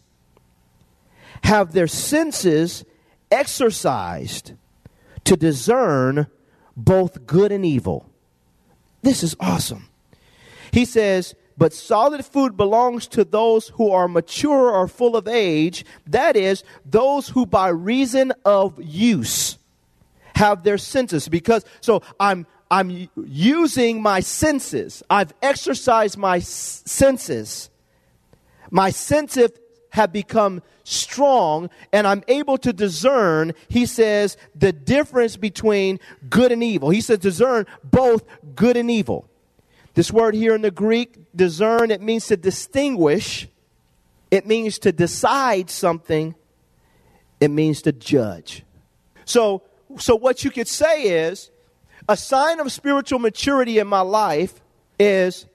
have 1.43 1.73
their 1.73 1.87
senses 1.87 2.83
exercised 3.31 4.53
to 5.27 5.35
discern 5.35 6.27
both 6.75 7.25
good 7.25 7.51
and 7.51 7.65
evil. 7.65 8.09
This 9.01 9.23
is 9.23 9.35
awesome. 9.39 9.89
He 10.71 10.85
says, 10.85 11.35
but 11.57 11.73
solid 11.73 12.23
food 12.25 12.55
belongs 12.55 13.07
to 13.07 13.23
those 13.23 13.69
who 13.69 13.91
are 13.91 14.07
mature 14.07 14.71
or 14.71 14.87
full 14.87 15.15
of 15.15 15.27
age, 15.27 15.85
that 16.05 16.35
is, 16.35 16.63
those 16.85 17.29
who 17.29 17.45
by 17.45 17.69
reason 17.69 18.31
of 18.45 18.81
use 18.81 19.57
have 20.35 20.63
their 20.63 20.77
senses. 20.77 21.27
Because, 21.27 21.65
so 21.81 22.03
I'm, 22.19 22.45
I'm 22.69 23.09
using 23.15 24.01
my 24.01 24.19
senses. 24.19 25.03
I've 25.09 25.33
exercised 25.41 26.17
my 26.17 26.37
s- 26.37 26.83
senses. 26.85 27.69
My 28.69 28.91
senses 28.91 29.51
have 29.91 30.13
become 30.13 30.61
strong 30.87 31.69
and 31.91 32.07
I'm 32.07 32.23
able 32.29 32.57
to 32.59 32.71
discern, 32.71 33.53
he 33.67 33.85
says, 33.85 34.37
the 34.55 34.71
difference 34.71 35.35
between 35.35 35.99
good 36.29 36.51
and 36.51 36.63
evil. 36.63 36.89
He 36.89 37.01
says 37.01 37.19
discern 37.19 37.65
both 37.83 38.23
good 38.55 38.77
and 38.77 38.89
evil. 38.89 39.29
This 39.95 40.11
word 40.11 40.33
here 40.33 40.55
in 40.55 40.61
the 40.61 40.71
Greek, 40.71 41.17
discern, 41.35 41.91
it 41.91 42.01
means 42.01 42.27
to 42.27 42.37
distinguish, 42.37 43.47
it 44.31 44.45
means 44.45 44.79
to 44.79 44.91
decide 44.91 45.69
something, 45.69 46.35
it 47.41 47.49
means 47.49 47.81
to 47.81 47.91
judge. 47.91 48.63
So, 49.25 49.63
so 49.97 50.15
what 50.15 50.43
you 50.43 50.51
could 50.51 50.67
say 50.67 51.25
is 51.25 51.49
a 52.07 52.15
sign 52.15 52.59
of 52.59 52.71
spiritual 52.71 53.19
maturity 53.19 53.79
in 53.79 53.87
my 53.87 54.01
life 54.01 54.61
is 54.99 55.45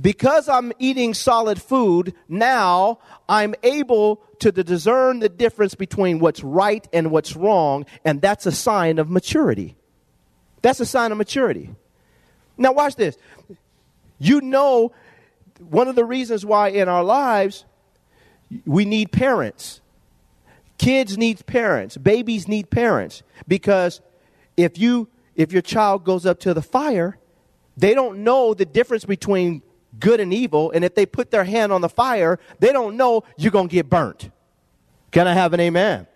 because 0.00 0.48
I'm 0.48 0.72
eating 0.78 1.14
solid 1.14 1.60
food, 1.60 2.14
now 2.28 2.98
I'm 3.28 3.54
able 3.62 4.22
to 4.38 4.50
discern 4.50 5.18
the 5.18 5.28
difference 5.28 5.74
between 5.74 6.18
what's 6.18 6.42
right 6.42 6.86
and 6.92 7.10
what's 7.10 7.36
wrong, 7.36 7.86
and 8.04 8.20
that's 8.20 8.46
a 8.46 8.52
sign 8.52 8.98
of 8.98 9.10
maturity. 9.10 9.76
That's 10.62 10.80
a 10.80 10.86
sign 10.86 11.12
of 11.12 11.18
maturity. 11.18 11.74
Now, 12.56 12.72
watch 12.72 12.96
this. 12.96 13.16
You 14.18 14.40
know, 14.40 14.92
one 15.58 15.88
of 15.88 15.96
the 15.96 16.04
reasons 16.04 16.46
why 16.46 16.68
in 16.68 16.88
our 16.88 17.04
lives 17.04 17.64
we 18.66 18.84
need 18.84 19.12
parents. 19.12 19.80
Kids 20.78 21.16
need 21.16 21.44
parents. 21.46 21.96
Babies 21.96 22.48
need 22.48 22.70
parents 22.70 23.22
because 23.46 24.00
if 24.56 24.78
you 24.78 25.08
if 25.34 25.52
your 25.52 25.62
child 25.62 26.04
goes 26.04 26.26
up 26.26 26.40
to 26.40 26.52
the 26.52 26.62
fire, 26.62 27.18
they 27.76 27.94
don't 27.94 28.18
know 28.18 28.52
the 28.52 28.66
difference 28.66 29.04
between 29.04 29.62
good 29.98 30.20
and 30.20 30.32
evil, 30.32 30.70
and 30.70 30.84
if 30.84 30.94
they 30.94 31.06
put 31.06 31.30
their 31.30 31.44
hand 31.44 31.72
on 31.72 31.80
the 31.80 31.88
fire, 31.88 32.38
they 32.58 32.72
don't 32.72 32.96
know 32.96 33.24
you're 33.36 33.52
going 33.52 33.68
to 33.68 33.72
get 33.72 33.88
burnt. 33.88 34.30
Can 35.10 35.26
I 35.26 35.34
have 35.34 35.52
an 35.52 35.60
amen? 35.60 36.06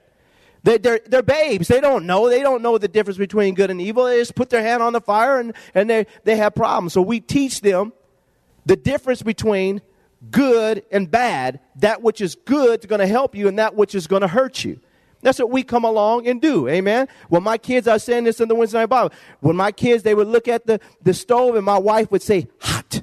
They, 0.67 0.79
they're, 0.79 1.01
they're 1.07 1.23
babes. 1.23 1.69
They 1.69 1.81
don't 1.81 2.07
know. 2.07 2.29
They 2.29 2.41
don't 2.41 2.61
know 2.61 2.77
the 2.77 2.89
difference 2.89 3.19
between 3.19 3.55
good 3.55 3.71
and 3.71 3.81
evil. 3.81 4.07
They 4.07 4.19
just 4.19 4.35
put 4.35 4.51
their 4.51 4.62
hand 4.62 4.83
on 4.83 4.93
the 4.93 5.01
fire 5.01 5.39
and, 5.39 5.53
and 5.75 5.89
they, 5.89 6.07
they 6.25 6.37
have 6.37 6.57
problems. 6.57 6.93
So 6.93 7.03
we 7.03 7.21
teach 7.21 7.61
them 7.61 7.93
the 8.65 8.75
difference 8.75 9.23
between 9.23 9.81
good 10.33 10.83
and 10.91 11.09
bad. 11.09 11.61
That 11.77 12.03
which 12.03 12.21
is 12.21 12.35
good 12.35 12.81
is 12.81 12.87
going 12.87 12.99
to 12.99 13.07
help 13.07 13.37
you 13.37 13.47
and 13.47 13.61
that 13.61 13.77
which 13.77 13.95
is 13.95 14.09
going 14.09 14.23
to 14.23 14.29
hurt 14.29 14.65
you. 14.65 14.81
That's 15.23 15.39
what 15.39 15.51
we 15.51 15.62
come 15.62 15.85
along 15.85 16.27
and 16.27 16.43
do. 16.43 16.67
Amen. 16.69 17.07
When 17.29 17.45
my 17.45 17.59
kids, 17.59 17.87
I 17.87 17.95
was 17.95 18.03
saying 18.03 18.25
this 18.25 18.41
in 18.41 18.49
the 18.49 18.55
Wednesday 18.57 18.79
night 18.79 18.87
Bible. 18.87 19.15
When 19.41 19.55
my 19.55 19.71
kids, 19.71 20.03
they 20.03 20.17
would 20.17 20.29
look 20.29 20.49
at 20.49 20.67
the, 20.67 20.81
the 21.03 21.15
stove 21.15 21.55
and 21.55 21.65
my 21.65 21.79
wife 21.79 22.11
would 22.11 22.23
say, 22.23 22.49
hot, 22.61 23.03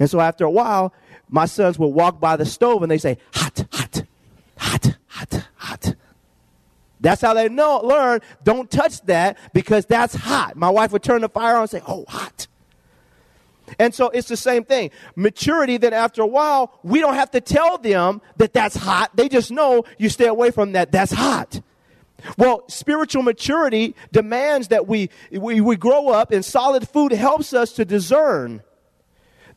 And 0.00 0.08
so 0.08 0.18
after 0.20 0.44
a 0.44 0.50
while, 0.50 0.92
my 1.28 1.44
sons 1.44 1.78
would 1.78 1.88
walk 1.88 2.18
by 2.18 2.36
the 2.36 2.46
stove 2.46 2.82
and 2.82 2.90
they 2.90 2.98
say, 2.98 3.18
hot, 3.34 3.64
hot, 3.70 4.02
hot, 4.56 4.96
hot, 5.06 5.46
hot. 5.56 5.94
That's 7.00 7.20
how 7.20 7.34
they 7.34 7.48
know, 7.48 7.80
learn, 7.84 8.20
don't 8.42 8.70
touch 8.70 9.00
that 9.02 9.38
because 9.52 9.86
that's 9.86 10.14
hot. 10.14 10.56
My 10.56 10.70
wife 10.70 10.90
would 10.92 11.02
turn 11.02 11.20
the 11.20 11.28
fire 11.28 11.54
on 11.54 11.62
and 11.62 11.70
say, 11.70 11.82
oh, 11.86 12.04
hot. 12.08 12.48
And 13.78 13.94
so 13.94 14.08
it's 14.08 14.26
the 14.26 14.36
same 14.36 14.64
thing. 14.64 14.90
Maturity, 15.16 15.76
then 15.76 15.92
after 15.92 16.22
a 16.22 16.26
while, 16.26 16.78
we 16.82 17.00
don't 17.00 17.14
have 17.14 17.30
to 17.32 17.40
tell 17.40 17.78
them 17.78 18.20
that 18.38 18.52
that's 18.52 18.76
hot. 18.76 19.14
They 19.14 19.28
just 19.28 19.50
know 19.50 19.84
you 19.98 20.08
stay 20.08 20.26
away 20.26 20.50
from 20.50 20.72
that. 20.72 20.92
That's 20.92 21.12
hot. 21.12 21.60
Well, 22.36 22.64
spiritual 22.68 23.22
maturity 23.22 23.94
demands 24.12 24.68
that 24.68 24.86
we, 24.86 25.10
we, 25.30 25.60
we 25.60 25.76
grow 25.76 26.08
up 26.08 26.32
and 26.32 26.44
solid 26.44 26.88
food 26.88 27.12
helps 27.12 27.52
us 27.52 27.72
to 27.74 27.84
discern 27.84 28.62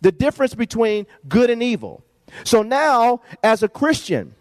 the 0.03 0.11
difference 0.11 0.53
between 0.53 1.07
good 1.27 1.49
and 1.49 1.63
evil. 1.63 2.03
So 2.43 2.61
now, 2.61 3.21
as 3.41 3.63
a 3.63 3.67
Christian, 3.67 4.35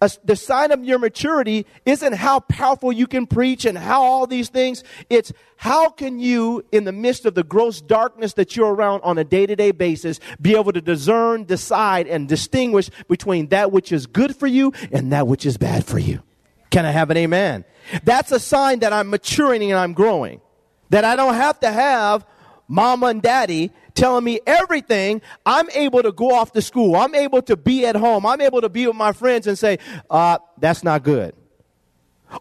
a, 0.00 0.10
the 0.24 0.36
sign 0.36 0.70
of 0.70 0.84
your 0.84 0.98
maturity 0.98 1.66
isn't 1.84 2.14
how 2.14 2.40
powerful 2.40 2.92
you 2.92 3.06
can 3.06 3.26
preach 3.26 3.64
and 3.64 3.76
how 3.76 4.02
all 4.02 4.26
these 4.26 4.48
things. 4.48 4.82
It's 5.10 5.32
how 5.56 5.90
can 5.90 6.18
you, 6.18 6.64
in 6.72 6.84
the 6.84 6.92
midst 6.92 7.26
of 7.26 7.34
the 7.34 7.42
gross 7.42 7.80
darkness 7.80 8.34
that 8.34 8.56
you're 8.56 8.72
around 8.72 9.02
on 9.02 9.18
a 9.18 9.24
day 9.24 9.44
to 9.46 9.54
day 9.54 9.70
basis, 9.70 10.18
be 10.40 10.56
able 10.56 10.72
to 10.72 10.80
discern, 10.80 11.44
decide, 11.44 12.06
and 12.06 12.28
distinguish 12.28 12.90
between 13.08 13.48
that 13.48 13.70
which 13.70 13.92
is 13.92 14.06
good 14.06 14.34
for 14.34 14.46
you 14.46 14.72
and 14.92 15.12
that 15.12 15.26
which 15.26 15.44
is 15.44 15.56
bad 15.58 15.84
for 15.84 15.98
you. 15.98 16.22
Can 16.70 16.86
I 16.86 16.90
have 16.90 17.10
an 17.10 17.18
amen? 17.18 17.64
That's 18.04 18.32
a 18.32 18.40
sign 18.40 18.78
that 18.78 18.92
I'm 18.92 19.10
maturing 19.10 19.62
and 19.70 19.78
I'm 19.78 19.92
growing. 19.92 20.40
That 20.88 21.04
I 21.04 21.16
don't 21.16 21.34
have 21.34 21.60
to 21.60 21.70
have 21.70 22.24
mama 22.68 23.08
and 23.08 23.20
daddy 23.20 23.70
telling 23.94 24.24
me 24.24 24.40
everything, 24.46 25.22
I'm 25.44 25.68
able 25.70 26.02
to 26.02 26.12
go 26.12 26.34
off 26.34 26.52
to 26.52 26.62
school. 26.62 26.96
I'm 26.96 27.14
able 27.14 27.42
to 27.42 27.56
be 27.56 27.86
at 27.86 27.96
home. 27.96 28.26
I'm 28.26 28.40
able 28.40 28.60
to 28.60 28.68
be 28.68 28.86
with 28.86 28.96
my 28.96 29.12
friends 29.12 29.46
and 29.46 29.58
say, 29.58 29.78
uh, 30.10 30.38
that's 30.58 30.82
not 30.82 31.02
good. 31.02 31.34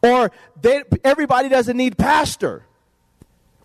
Or 0.04 0.32
they, 0.62 0.84
everybody 1.04 1.50
doesn't 1.50 1.76
need 1.76 1.98
pastor. 1.98 2.66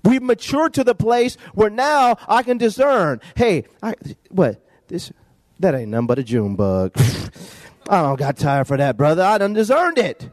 We've 0.05 0.23
matured 0.23 0.75
to 0.75 0.85
the 0.85 0.95
place 0.95 1.37
where 1.55 1.71
now 1.71 2.17
I 2.29 2.43
can 2.43 2.59
discern. 2.59 3.21
Hey, 3.35 3.65
I, 3.83 3.95
what 4.31 4.61
this? 4.89 5.13
That 5.59 5.75
ain't 5.75 5.89
nothing 5.89 6.07
but 6.07 6.19
a 6.19 6.23
June 6.23 6.55
bug. 6.55 6.93
I 7.89 8.03
don't 8.03 8.19
got 8.19 8.37
time 8.37 8.65
for 8.65 8.77
that, 8.77 8.97
brother. 8.97 9.23
I 9.23 9.39
done 9.39 9.53
discerned 9.53 9.99
it. 9.99 10.29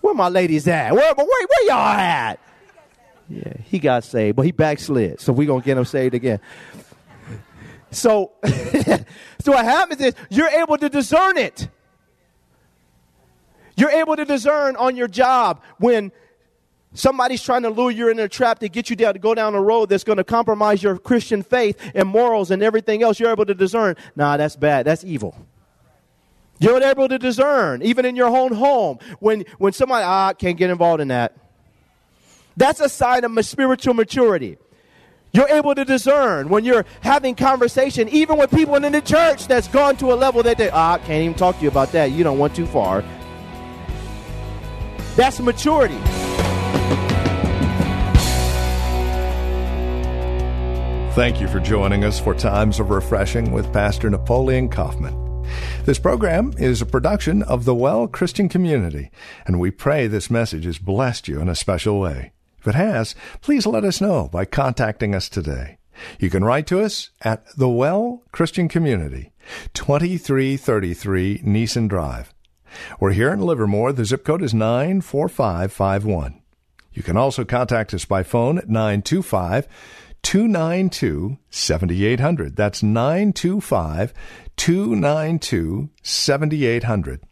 Where 0.00 0.14
my 0.14 0.28
ladies 0.28 0.66
at? 0.68 0.92
Where, 0.92 1.14
where, 1.14 1.26
where 1.26 1.66
y'all 1.66 1.96
at? 1.96 2.40
Yeah, 3.32 3.54
he 3.64 3.78
got 3.78 4.04
saved, 4.04 4.36
but 4.36 4.44
he 4.44 4.52
backslid. 4.52 5.18
So 5.18 5.32
we're 5.32 5.46
going 5.46 5.62
to 5.62 5.64
get 5.64 5.78
him 5.78 5.86
saved 5.86 6.14
again. 6.14 6.38
So, 7.90 8.32
so 9.40 9.52
what 9.52 9.64
happens 9.64 10.02
is 10.02 10.14
you're 10.28 10.48
able 10.48 10.76
to 10.76 10.90
discern 10.90 11.38
it. 11.38 11.68
You're 13.74 13.90
able 13.90 14.16
to 14.16 14.26
discern 14.26 14.76
on 14.76 14.96
your 14.96 15.08
job 15.08 15.62
when 15.78 16.12
somebody's 16.92 17.42
trying 17.42 17.62
to 17.62 17.70
lure 17.70 17.90
you 17.90 18.08
in 18.08 18.18
a 18.18 18.28
trap 18.28 18.58
to 18.58 18.68
get 18.68 18.90
you 18.90 18.96
down 18.96 19.14
to 19.14 19.18
go 19.18 19.34
down 19.34 19.54
a 19.54 19.62
road 19.62 19.88
that's 19.88 20.04
going 20.04 20.18
to 20.18 20.24
compromise 20.24 20.82
your 20.82 20.98
Christian 20.98 21.42
faith 21.42 21.80
and 21.94 22.06
morals 22.06 22.50
and 22.50 22.62
everything 22.62 23.02
else. 23.02 23.18
You're 23.18 23.30
able 23.30 23.46
to 23.46 23.54
discern. 23.54 23.96
Nah, 24.14 24.36
that's 24.36 24.56
bad. 24.56 24.84
That's 24.84 25.04
evil. 25.04 25.34
You're 26.58 26.82
able 26.82 27.08
to 27.08 27.18
discern, 27.18 27.82
even 27.82 28.04
in 28.04 28.14
your 28.14 28.28
own 28.28 28.52
home, 28.52 28.98
when 29.20 29.44
when 29.56 29.72
somebody 29.72 30.04
ah 30.04 30.34
can't 30.34 30.58
get 30.58 30.68
involved 30.68 31.00
in 31.00 31.08
that. 31.08 31.41
That's 32.56 32.80
a 32.80 32.88
sign 32.88 33.24
of 33.24 33.44
spiritual 33.44 33.94
maturity. 33.94 34.58
You're 35.32 35.48
able 35.48 35.74
to 35.74 35.84
discern 35.84 36.50
when 36.50 36.64
you're 36.64 36.84
having 37.00 37.34
conversation, 37.34 38.08
even 38.10 38.36
with 38.36 38.50
people 38.50 38.74
in 38.74 38.92
the 38.92 39.00
church 39.00 39.46
that's 39.46 39.66
gone 39.68 39.96
to 39.96 40.12
a 40.12 40.14
level 40.14 40.42
that 40.42 40.58
they, 40.58 40.68
ah, 40.68 40.98
can't 40.98 41.22
even 41.22 41.34
talk 41.34 41.56
to 41.56 41.62
you 41.62 41.68
about 41.68 41.92
that. 41.92 42.12
You 42.12 42.22
don't 42.22 42.38
want 42.38 42.54
too 42.54 42.66
far. 42.66 43.02
That's 45.16 45.40
maturity. 45.40 45.98
Thank 51.14 51.40
you 51.40 51.48
for 51.48 51.60
joining 51.60 52.04
us 52.04 52.18
for 52.18 52.34
Times 52.34 52.80
of 52.80 52.90
Refreshing 52.90 53.52
with 53.52 53.72
Pastor 53.72 54.08
Napoleon 54.08 54.68
Kaufman. 54.68 55.46
This 55.84 55.98
program 55.98 56.54
is 56.56 56.80
a 56.80 56.86
production 56.86 57.42
of 57.42 57.64
the 57.64 57.74
Well 57.74 58.06
Christian 58.06 58.48
Community, 58.48 59.10
and 59.46 59.60
we 59.60 59.70
pray 59.70 60.06
this 60.06 60.30
message 60.30 60.64
has 60.64 60.78
blessed 60.78 61.28
you 61.28 61.40
in 61.40 61.48
a 61.50 61.54
special 61.54 62.00
way. 62.00 62.32
If 62.62 62.68
it 62.68 62.74
has, 62.76 63.16
please 63.40 63.66
let 63.66 63.82
us 63.82 64.00
know 64.00 64.28
by 64.28 64.44
contacting 64.44 65.16
us 65.16 65.28
today. 65.28 65.78
You 66.20 66.30
can 66.30 66.44
write 66.44 66.68
to 66.68 66.80
us 66.80 67.10
at 67.20 67.44
The 67.56 67.68
Well 67.68 68.22
Christian 68.30 68.68
Community, 68.68 69.32
2333 69.74 71.40
Nissen 71.42 71.88
Drive. 71.88 72.32
We're 73.00 73.14
here 73.14 73.32
in 73.32 73.40
Livermore. 73.40 73.92
The 73.92 74.04
zip 74.04 74.24
code 74.24 74.44
is 74.44 74.54
94551. 74.54 76.40
You 76.92 77.02
can 77.02 77.16
also 77.16 77.44
contact 77.44 77.92
us 77.94 78.04
by 78.04 78.22
phone 78.22 78.58
at 78.58 78.68
925 78.68 79.66
292 80.22 81.38
7800. 81.50 82.54
That's 82.54 82.80
925 82.80 84.14
292 84.56 85.90
7800. 86.00 87.22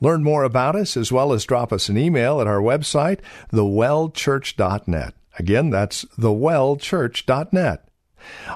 Learn 0.00 0.22
more 0.22 0.44
about 0.44 0.76
us 0.76 0.96
as 0.96 1.10
well 1.10 1.32
as 1.32 1.44
drop 1.44 1.72
us 1.72 1.88
an 1.88 1.98
email 1.98 2.40
at 2.40 2.46
our 2.46 2.60
website, 2.60 3.20
thewellchurch.net. 3.52 5.14
Again, 5.38 5.70
that's 5.70 6.04
thewellchurch.net. 6.18 7.84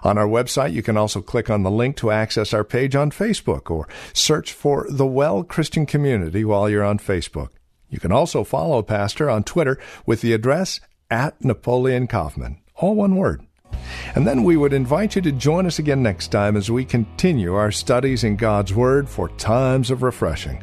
On 0.03 0.19
our 0.19 0.27
website, 0.27 0.73
you 0.73 0.83
can 0.83 0.97
also 0.97 1.21
click 1.21 1.49
on 1.49 1.63
the 1.63 1.71
link 1.71 1.97
to 1.97 2.11
access 2.11 2.53
our 2.53 2.65
page 2.65 2.95
on 2.97 3.11
Facebook 3.11 3.71
or 3.71 3.89
search 4.13 4.53
for 4.53 4.87
the 4.91 5.07
Well 5.07 5.45
Christian 5.45 5.87
Community 5.87 6.45
while 6.45 6.69
you're 6.69 6.85
on 6.85 6.99
Facebook. 6.99 7.51
You 7.89 8.01
can 8.01 8.13
also 8.13 8.43
follow 8.43 8.83
Pastor 8.83 9.31
on 9.31 9.45
Twitter 9.45 9.79
with 10.07 10.21
the 10.21 10.33
address 10.33 10.81
at 11.11 11.45
Napoleon 11.45 12.07
Kaufman. 12.07 12.61
All 12.77 12.95
one 12.95 13.17
word. 13.17 13.47
And 14.15 14.27
then 14.27 14.45
we 14.45 14.57
would 14.57 14.73
invite 14.73 15.17
you 15.17 15.23
to 15.23 15.33
join 15.33 15.67
us 15.67 15.79
again 15.79 16.03
next 16.03 16.29
time 16.29 16.57
as 16.57 16.71
we 16.71 16.85
continue 16.85 17.55
our 17.55 17.71
studies 17.71 18.25
in 18.25 18.37
God's 18.37 18.75
Word 18.75 19.09
for 19.09 19.29
times 19.31 19.91
of 19.91 20.03
refreshing. 20.03 20.63